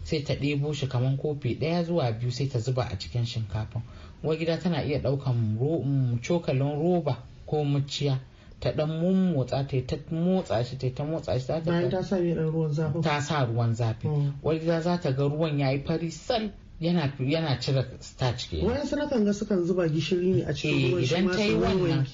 sai 0.03 0.23
ta 0.23 0.33
ɗebo 0.33 0.73
shi 0.73 0.87
kamar 0.87 1.17
kofi 1.17 1.55
ɗaya 1.59 1.83
zuwa 1.85 2.11
biyu 2.11 2.31
sai 2.31 2.47
ta 2.47 2.59
zuba 2.59 2.83
a 2.89 2.97
cikin 2.97 3.25
shinkafan. 3.25 3.81
Uwar 4.23 4.37
gida 4.37 4.57
tana 4.57 4.81
iya 4.83 4.99
ɗaukan 4.99 6.19
cokalin 6.21 6.75
roba 6.81 7.23
ko 7.45 7.63
muciya 7.63 8.19
ta 8.59 8.71
dan 8.71 8.89
mummotsa 8.89 9.67
ta 9.67 9.77
ta 9.87 9.97
motsa 10.11 10.63
shi 10.63 10.77
ta 10.77 10.87
ta 10.95 11.03
motsa 11.03 11.39
shi 11.39 11.47
ta 11.47 11.59
ta 11.89 12.01
sa 12.03 12.17
ruwan 12.17 12.73
zafi 12.73 13.01
ta 13.01 13.19
sa 13.21 13.45
ruwan 13.45 13.75
zafi. 13.75 14.07
Wani 14.43 14.59
za 14.81 14.97
ta 14.97 15.11
ga 15.11 15.23
ruwan 15.27 15.59
yayi 15.59 15.79
fari 15.85 16.11
sal 16.11 16.51
yana 16.81 17.11
yana 17.19 17.59
cire 17.59 17.83
starch 17.99 18.49
ke 18.49 18.63
wayan 18.63 18.87
sanakan 18.87 19.25
ga 19.25 19.33
sukan 19.33 19.65
zuba 19.67 19.87
gishiri 19.89 20.33
ne 20.35 20.43
a 20.47 20.53
cikin 20.53 20.91
ruwan 20.91 21.03
shi 21.05 21.15
idan 21.15 21.31
ta 21.35 21.43
yi 21.43 21.55
wannan 21.55 22.05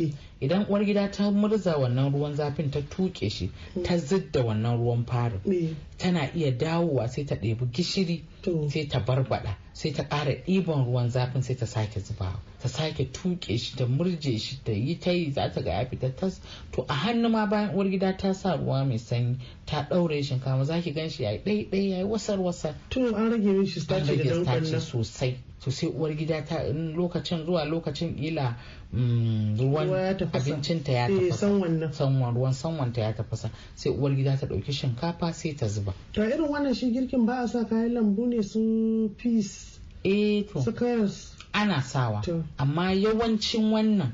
idan 0.42 0.66
uwar 0.70 0.86
gida 0.86 1.12
ta 1.12 1.30
murza 1.32 1.78
wannan 1.78 2.12
ruwan 2.12 2.34
zafin 2.36 2.72
ta 2.72 2.82
tuke 2.82 3.30
shi 3.30 3.52
ta 3.84 3.98
zidda 3.98 4.42
wannan 4.44 4.78
ruwan 4.78 5.06
farin 5.06 5.40
Eh, 5.46 5.76
tana 5.98 6.30
iya 6.34 6.52
dawowa 6.52 7.08
sai 7.08 7.26
ta 7.26 7.36
ɗebi 7.36 7.70
gishiri 7.72 8.24
sai 8.70 8.88
ta 8.90 9.00
barbada 9.00 9.58
sai 9.74 9.92
ta 9.92 10.04
ƙara 10.04 10.34
ɗiban 10.46 10.86
ruwan 10.86 11.10
zafin 11.10 11.44
sai 11.44 11.56
ta 11.56 11.66
sake 11.66 12.00
zubawa. 12.00 12.40
Ta 12.66 12.70
sake 12.70 13.06
tuke 13.14 13.58
shi 13.60 13.76
ta 13.78 13.86
murje 13.86 14.40
shi 14.40 14.58
ta 14.66 14.72
yi 14.72 14.96
ta 14.96 15.12
yi 15.12 15.32
za 15.32 15.50
ta 15.54 15.62
ga 15.62 15.72
ya 15.72 15.86
fita 15.86 16.10
tas. 16.18 16.40
To 16.72 16.82
a 16.90 16.94
hannu 16.94 17.30
ma 17.30 17.46
bayan 17.46 17.76
uwar 17.76 17.86
gida 17.90 18.18
ta 18.18 18.34
sa 18.34 18.58
ruwa 18.58 18.86
mai 18.88 18.98
sanyi 18.98 19.38
ta 19.68 19.86
ɗaure 19.90 20.24
shinkafa 20.24 20.66
za 20.66 20.82
ki 20.82 20.92
gan 20.92 21.10
shi 21.10 21.24
ya 21.24 21.32
yi 21.32 21.40
ɗai 21.46 21.90
ya 21.90 21.98
yi 21.98 22.04
wasar 22.04 22.40
wasar. 22.42 22.74
To 22.90 23.14
an 23.16 23.30
rage 23.32 23.44
min 23.46 23.66
shi 23.66 23.80
an 23.80 24.04
starch 24.06 24.72
da 24.72 24.80
sosai. 24.80 25.36
To 25.62 25.70
sai 25.72 25.90
uwar 25.90 26.18
gida 26.18 26.42
ta 26.44 26.64
in 26.66 26.96
lokacin 26.98 27.46
zuwa 27.46 27.66
lokacin 27.70 28.18
ila 28.18 28.56
mm, 28.94 29.58
ruwan 29.60 30.18
tafasa. 30.18 30.38
abincinta 30.54 30.92
ya 30.92 31.06
eh 31.06 31.20
tafasa. 31.30 31.38
san 31.38 31.62
wannan. 31.62 31.94
Sanwan 31.94 32.34
ruwan 32.34 32.54
sanwanta 32.54 33.02
ya 33.02 33.14
tafasa. 33.14 33.52
Sai 33.76 33.92
uwar 33.92 34.16
gida 34.16 34.38
ta 34.40 34.48
ɗauki 34.48 34.74
shinkafa 34.74 35.34
sai 35.34 35.54
ta 35.54 35.68
zuba. 35.68 35.94
To 36.14 36.22
irin 36.26 36.50
wannan 36.50 36.74
shi 36.74 36.90
girkin 36.92 37.26
ba 37.28 37.44
a 37.44 37.48
sa 37.48 37.64
kayan 37.66 37.94
lambu 37.94 38.26
ne 38.26 38.42
su 38.42 39.12
peas 39.22 39.78
eh 40.04 40.44
to. 40.52 40.62
Ana 41.56 41.82
sawa. 41.82 42.22
Amma 42.60 42.92
yawancin 42.94 43.72
wannan 43.72 44.12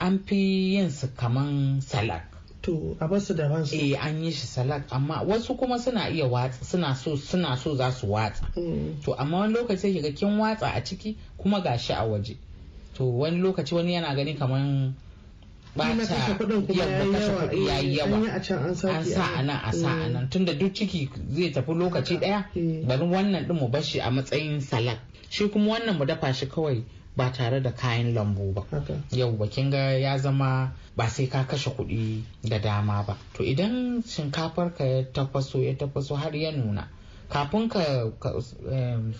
an 0.00 0.18
fi 0.18 0.36
yin 0.76 0.90
su 0.90 1.08
kaman 1.16 1.80
salak. 1.80 2.24
To 2.62 2.96
a 3.00 3.08
ba 3.08 3.18
su 3.20 3.34
da 3.34 3.48
ransu 3.48 3.74
eh 3.74 3.96
an 3.98 4.22
yi 4.22 4.30
shi 4.30 4.46
salak 4.46 4.92
amma 4.92 5.24
wasu 5.24 5.56
kuma 5.58 5.78
suna 5.78 6.08
iya 6.10 6.26
watsa 6.28 6.64
suna 6.64 6.94
so 6.94 7.16
suna 7.16 7.56
so 7.56 7.74
za 7.74 7.90
su 7.90 8.06
watsa. 8.06 8.46
Mm. 8.56 9.02
to 9.02 9.14
amma 9.14 9.38
wani 9.38 9.54
lokaci 9.54 9.78
sai 9.78 9.92
kiga 9.92 10.12
kin 10.12 10.38
watsa 10.38 10.68
a 10.74 10.80
ciki 10.84 11.16
kuma 11.38 11.60
gashi 11.60 11.92
a 11.92 12.04
waje. 12.04 12.36
To 12.94 13.04
wani 13.04 13.38
lokaci 13.40 13.74
wani 13.74 13.94
yana 13.94 14.14
gani 14.14 14.34
kaman 14.34 14.94
kashe 15.76 16.34
kuɗin 16.38 16.66
kuma 16.66 16.84
yawwa, 16.84 17.12
kashe 17.12 17.32
kuɗi 17.32 17.66
yayi 17.66 17.88
eh, 17.90 17.96
yawa. 17.96 18.16
an 18.16 19.04
yi 19.04 19.10
sa 19.12 19.24
a 19.38 19.42
nan 19.42 19.60
a 19.64 19.72
sa 19.72 19.88
a 20.04 20.08
nan. 20.08 20.28
Tunda 20.30 20.54
duk 20.54 20.72
ciki 20.74 21.08
zai 21.30 21.50
tafi 21.50 21.72
lokaci 21.74 22.18
ɗaya 22.20 22.44
Eh. 22.54 22.84
bari 22.86 23.04
wannan 23.06 23.46
din 23.48 23.56
mu 23.56 23.68
bar 23.68 23.82
shi 23.82 23.98
a 24.00 24.10
matsayin 24.10 24.60
salak. 24.60 24.98
Shi 25.32 25.48
kuma 25.48 25.72
wannan 25.72 25.96
mu 25.98 26.04
dafa 26.04 26.32
shi 26.34 26.46
kawai 26.46 26.84
ba 27.16 27.30
tare 27.32 27.60
da 27.62 27.70
kayan 27.72 28.12
lambu 28.14 28.52
ba. 28.52 28.62
Yau 29.10 29.48
kin 29.48 29.70
ga 29.70 29.92
ya 29.96 30.18
zama 30.18 30.72
ba 30.96 31.08
sai 31.08 31.26
ka 31.26 31.44
kashe 31.46 31.70
kuɗi 31.70 32.22
da 32.44 32.58
dama 32.58 33.02
ba. 33.06 33.16
To 33.34 33.42
idan 33.44 34.02
shinkafar 34.02 34.74
ka 34.76 34.84
ya 34.84 35.02
tafaso 35.12 35.58
ya 35.64 35.72
tafaso 35.74 36.16
har 36.16 36.36
ya 36.36 36.50
nuna 36.52 36.86
kafin 37.30 37.68
ka, 37.70 37.80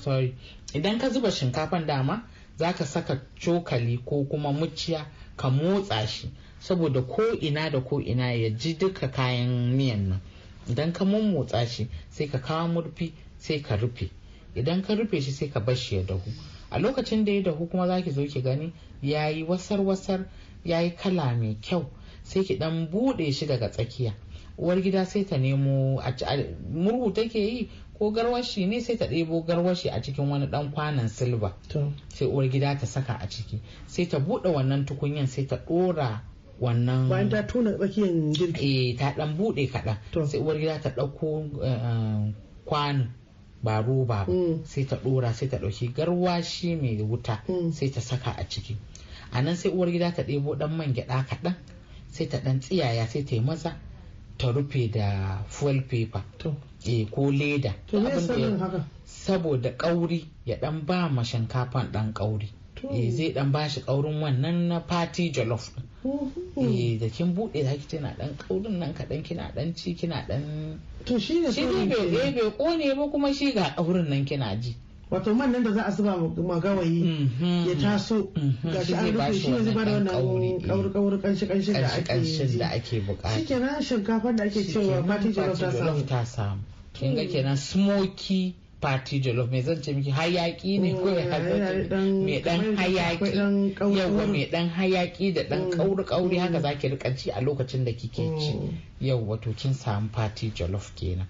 sorry 0.02 0.34
idan 0.74 0.98
ka 0.98 1.08
zuba 1.08 1.30
shinkafan 1.30 1.86
dama 1.86 2.28
za 2.58 2.72
ka 2.74 2.84
saka 2.84 3.20
cokali 3.40 3.96
ko 4.04 4.24
kuma 4.28 4.52
muciya 4.52 5.06
ka 5.36 5.48
motsa 5.48 6.06
shi. 6.06 6.28
Saboda 6.60 7.00
ko 7.08 7.22
ina 7.40 7.70
da 7.70 7.80
ko 7.80 8.00
ina 8.00 8.32
ya 8.36 8.50
ji 8.50 8.74
duka 8.74 9.08
kayan 9.08 9.72
miyan 9.76 10.08
nan. 10.08 10.20
Idan 10.68 10.92
ka 10.92 11.04
mummotsa 11.04 11.66
shi 11.66 11.88
sai 12.10 12.28
ka 12.28 12.38
kawo 12.38 12.68
murfi 12.68 13.12
sai 13.38 13.60
ka 13.62 13.76
rufe. 13.76 14.10
Idan 14.54 14.82
ka 14.82 14.94
rufe 14.94 15.20
shi 15.20 15.30
sai 15.32 15.48
ka 15.48 15.60
bar 15.60 15.76
shi 15.76 15.96
ya 15.96 16.02
dahu. 16.02 16.30
A 16.70 16.78
lokacin 16.78 17.24
da 17.24 17.32
ya 17.32 17.42
dahu 17.42 17.68
kuma 17.70 17.86
zaki 17.86 18.10
zo 18.10 18.24
ki 18.26 18.40
gani 18.42 18.72
ya 19.02 19.28
yi 19.28 19.42
wasar-wasar 19.44 20.26
ya 20.64 20.80
yi 20.80 20.90
kala 20.90 21.34
mai 21.36 21.56
kyau. 21.60 21.86
Sai 22.22 22.44
ki 22.44 22.56
dan 22.58 22.88
buɗe 22.90 23.32
shi 23.32 23.46
daga 23.46 23.68
tsakiya. 23.68 24.12
Uwar 24.58 24.80
gida 24.82 25.04
sai 25.04 25.24
ta 25.24 25.36
nemo 25.38 26.00
murhu 26.72 27.12
take 27.14 27.34
yi 27.38 27.68
ko 27.98 28.10
garwashi 28.10 28.66
ne 28.68 28.80
sai 28.80 28.96
ta 28.96 29.06
ɗebo 29.06 29.44
garwashi 29.46 29.88
a 29.88 30.00
cikin 30.02 30.28
wani 30.30 30.46
dan 30.46 30.70
kwanan 30.72 31.08
silba 31.08 31.54
sai 32.08 32.26
uwar 32.28 32.48
gida 32.48 32.76
ta 32.78 32.86
saka 32.86 33.14
a 33.20 33.26
ciki. 33.28 33.60
Sai 33.86 34.06
ta 34.06 34.18
buɗe 34.18 34.48
wannan 34.52 34.84
tukunyan 34.86 35.26
sai 35.26 35.44
ta 35.46 35.56
ɗora 35.56 36.20
wannan 36.60 37.08
bayan 37.08 37.28
ta 37.30 37.42
tuna 37.46 37.72
tsakiyar 37.78 38.32
girki. 38.32 38.92
Eh 38.92 38.96
ta 38.98 39.14
dan 39.16 39.36
buɗe 39.36 39.66
kaɗan. 39.72 39.96
Sai 40.28 40.40
uwar 40.40 40.58
gida 40.58 40.78
ta 40.80 40.90
ɗauko 40.90 41.48
eh, 41.64 42.32
kwano. 42.64 43.06
Ba 43.62 43.80
roba 43.82 44.24
ba 44.26 44.32
Mm. 44.32 44.64
sai 44.64 44.84
ta 44.84 44.96
ɗora 44.96 45.32
sai 45.34 45.48
ta 45.48 45.56
ɗauki 45.58 45.92
garwashi 45.94 46.76
mai 46.76 47.00
wuta 47.02 47.42
Mm. 47.48 47.72
sai 47.72 47.88
ta 47.90 48.00
saka 48.00 48.30
a 48.36 48.44
ciki 48.48 48.76
a 49.32 49.40
nan 49.42 49.56
sai 49.56 49.70
uwar 49.72 49.90
gida 49.90 50.12
ta 50.12 50.22
ɗebo 50.22 50.56
ɗan 50.58 50.70
man 50.76 50.92
gyaɗa 50.94 51.24
kaɗan 51.28 51.54
sai 52.10 52.26
ta 52.26 52.38
ɗan 52.38 52.60
tsiyaya 52.60 53.06
sai 53.06 53.22
ta 53.24 53.34
yi 53.34 53.40
maza 53.40 53.76
ta 54.38 54.50
rufe 54.52 54.90
da 54.90 55.38
fuel 55.48 55.82
paper 55.82 56.22
eh 56.86 57.06
ko 57.10 57.30
leda 57.30 57.74
saboda 59.06 59.70
ƙauri 59.76 60.24
ya 60.44 60.56
ɗan 60.56 60.84
ba 60.86 61.08
ma 61.08 61.22
shinkafan 61.22 61.92
ɗan 61.92 62.12
ƙauri 62.12 62.48
eh 62.90 63.10
zai 63.10 63.32
ɗan 63.32 63.52
ba 63.52 63.68
shi 63.68 63.80
ƙaurin 63.80 64.20
wannan 64.20 64.68
na 64.68 64.80
party 64.80 65.30
jollof 65.30 65.70
ɗin. 65.76 65.84
Eh 66.04 66.98
da 67.00 67.08
kin 67.08 67.34
buɗe 67.34 67.64
za 67.64 67.70
ki 67.76 67.86
tana 67.88 68.14
ɗan 68.18 68.36
ƙaurin 68.36 68.78
nan 68.78 68.94
kaɗan 68.94 69.22
kina 69.22 69.52
ɗan 69.54 69.74
ci 69.76 69.94
kina 69.94 70.24
ɗan 70.28 70.78
to 71.04 71.18
shi 71.18 71.40
ne 71.40 71.52
shi 71.52 71.64
ne 71.64 71.86
bai 71.86 72.28
eh, 72.28 72.32
bai 72.34 72.50
ƙone 72.58 72.94
ba 72.96 73.08
kuma 73.10 73.32
shi 73.34 73.52
ga 73.52 73.74
ƙaurin 73.76 74.08
nan 74.08 74.24
kina 74.24 74.56
ji. 74.60 74.74
Wato 75.10 75.34
man 75.36 75.52
nan 75.52 75.62
da 75.62 75.72
za 75.72 75.82
a 75.86 75.90
zuba 75.92 76.16
ma 76.16 76.58
gawayi 76.58 77.02
Mhm. 77.04 77.66
ya 77.68 77.74
taso. 77.74 78.32
Mhm. 78.34 78.72
gashi 78.72 78.86
Shi 78.86 78.94
an 78.94 79.12
rufe 79.12 79.34
shi 79.40 79.50
ne 79.50 79.62
zai 79.62 79.74
ba 79.74 79.84
da 79.84 79.90
wannan 79.92 80.92
kauri 80.92 81.18
kanshi 81.20 81.46
kanshin 81.46 81.74
da 81.74 81.88
ake 81.92 82.04
ƙarshen 82.04 82.58
da 82.58 82.68
ake 82.72 83.00
buƙata. 83.04 83.36
Shikenan 83.38 83.82
shinkafar 83.82 84.36
da 84.36 84.44
ake 84.44 84.64
cewa 84.64 85.06
party 85.06 85.32
jollof 85.32 86.06
ta 86.08 86.24
samu. 86.24 86.60
kin 86.94 87.14
ga 87.14 87.24
kenan 87.26 87.56
smoky 87.56 88.54
party 88.82 89.20
jollof. 89.20 89.48
Me 89.50 89.62
zan 89.62 89.80
ce 89.82 89.92
miki 89.94 90.10
hayaki 90.10 90.78
ne 90.80 90.92
ko 90.92 91.08
ya 91.08 91.38
mai 91.38 92.42
dan 92.42 92.76
hayaki. 92.76 93.32
yawa 93.78 94.26
mai 94.26 94.46
dan 94.50 94.68
hayaki 94.68 95.32
da 95.34 95.42
dan 95.48 95.62
Mm, 95.62 95.76
kauri 95.76 96.04
kauri 96.04 96.38
haka 96.38 96.58
mm. 96.58 96.62
zaki 96.62 96.88
riƙa 96.88 97.16
ci 97.16 97.30
a 97.30 97.40
lokacin 97.40 97.84
da 97.84 97.92
kike 97.92 98.38
ci. 98.40 98.52
Mm. 98.58 98.74
yawa 99.00 99.38
to 99.40 99.52
kin 99.54 99.74
samu 99.74 100.08
party 100.12 100.50
jollof 100.50 100.90
kenan. 100.96 101.26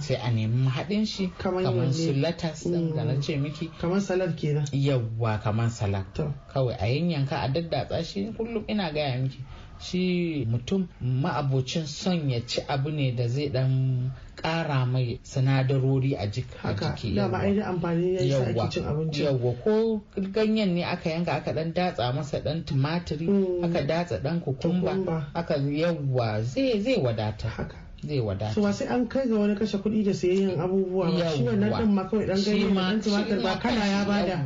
Sai 0.00 0.16
a 0.16 0.30
nemi 0.30 0.68
haɗin 0.68 1.06
shi 1.06 1.30
Kamar 1.38 1.92
su 1.92 2.12
latas 2.12 2.64
ɗin 2.66 2.94
da 2.94 3.04
na 3.04 3.20
ce 3.20 3.36
miki. 3.36 3.70
Kamar 3.80 4.00
salad 4.00 4.36
kenan. 4.36 4.66
Yawwa 4.72 5.40
kamar 5.42 5.70
salad. 5.70 6.04
Kawai 6.52 6.76
a 6.78 6.86
yanyanka 6.86 7.40
a 7.42 7.48
daddatsa 7.48 8.04
shi 8.04 8.32
kullum 8.36 8.64
ina 8.68 8.92
gaya 8.92 9.18
miki. 9.18 9.38
Shi 9.80 10.46
mutum 10.48 10.86
ma'abocin 11.02 11.86
son 11.86 12.30
ya 12.30 12.40
ci 12.46 12.60
abu 12.68 12.90
ne 12.90 13.10
da 13.16 13.26
zai 13.28 13.48
dan 13.48 14.12
kara 14.42 14.84
mai 14.86 15.20
sinadarori 15.22 16.14
a 16.18 16.26
jiki 16.26 17.14
dama 17.14 17.38
ainihin 17.38 17.62
amfani 17.62 18.14
ya 18.28 18.38
sa 18.38 18.46
ake 18.50 18.68
cin 18.70 18.84
abinci. 18.84 19.22
Yawwa 19.24 19.52
ko 19.62 20.02
ganyen 20.18 20.74
ne 20.74 20.82
aka 20.84 21.10
yanka 21.10 21.32
aka 21.32 21.52
dan 21.52 21.72
datsa 21.72 22.12
masa 22.12 22.40
dan 22.42 22.64
tumatiri 22.64 23.26
Mm. 23.28 23.64
aka 23.64 23.80
datsa 23.86 24.18
dan 24.22 24.40
kukumba 24.40 25.26
aka 25.34 25.54
yawwa 25.56 26.42
zai 26.42 26.80
zai 26.82 26.98
wadata. 26.98 27.48
Haka. 27.48 27.76
Zai 28.02 28.18
wadata. 28.18 28.54
So 28.54 28.62
ba 28.62 28.72
sai 28.74 28.86
an 28.90 29.06
kai 29.06 29.28
ga 29.30 29.38
wani 29.38 29.54
kashe 29.54 29.78
kuɗi 29.78 30.04
da 30.04 30.10
sayayyan 30.10 30.58
abubuwa 30.58 31.06
ba. 31.14 31.30
Shi 31.30 31.42
wannan 31.46 31.70
din 31.78 31.94
ma 31.94 32.02
kawai 32.10 32.26
dan 32.26 32.36
Shi 32.36 32.50
ganye 32.50 32.74
dan 32.74 32.98
tumatir 33.00 33.38
ba 33.42 33.54
kana 33.62 33.86
ya 33.86 34.02
ba 34.04 34.26
da. 34.26 34.36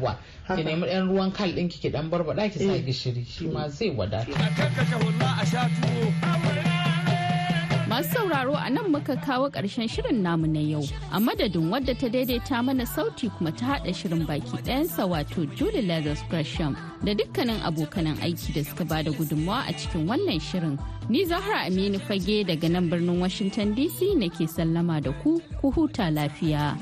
ki 0.57 0.63
nemi 0.63 0.85
ɗan 0.87 1.09
ruwan 1.09 1.33
kal 1.33 1.49
ɗin 1.57 1.69
ki 1.73 1.89
dan 1.91 2.11
barbada 2.13 2.49
ki 2.53 2.59
sa 2.61 2.73
Eh. 2.77 2.85
gishiri 2.85 3.25
shi 3.25 3.47
ma 3.49 3.69
zai 3.69 3.91
wadata. 3.97 4.29
A 4.37 4.49
kakkashe 4.53 4.97
hulla 5.01 5.41
a 5.41 5.45
sha 5.47 5.65
tuwo. 5.73 6.66
Masu 7.97 8.13
sauraro 8.13 8.53
a 8.55 8.69
nan 8.69 8.93
muka 8.93 9.17
kawo 9.17 9.49
ƙarshen 9.51 9.89
shirin 9.89 10.21
namu 10.23 10.47
na 10.47 10.61
yau. 10.61 10.83
A 11.13 11.19
madadin 11.19 11.71
wadda 11.73 11.97
ta 11.99 12.09
daidaita 12.13 12.63
mana 12.63 12.85
sauti 12.85 13.31
kuma 13.33 13.51
ta 13.53 13.65
haɗa 13.81 13.89
shirin 13.97 14.27
baki 14.27 14.53
ɗayansa 14.69 15.09
wato 15.09 15.47
Julie 15.57 15.81
Lazarus 15.81 16.21
Gresham 16.29 16.77
da 17.03 17.15
dukkanin 17.15 17.57
abokanan 17.65 18.21
aiki 18.21 18.53
da 18.53 18.63
suka 18.69 18.85
ba 18.85 19.03
da 19.03 19.11
gudunmawa 19.13 19.65
a 19.67 19.73
cikin 19.73 20.05
wannan 20.07 20.37
shirin. 20.39 20.79
Ni 21.09 21.25
Zahra 21.25 21.65
Aminu 21.65 21.99
Fage 21.99 22.45
daga 22.45 22.69
nan 22.71 22.91
birnin 22.91 23.19
Washington 23.19 23.75
DC 23.75 24.13
nake 24.15 24.45
sallama 24.47 25.01
da 25.03 25.13
ku, 25.23 25.41
ku 25.63 25.71
huta 25.73 26.13
lafiya. 26.13 26.77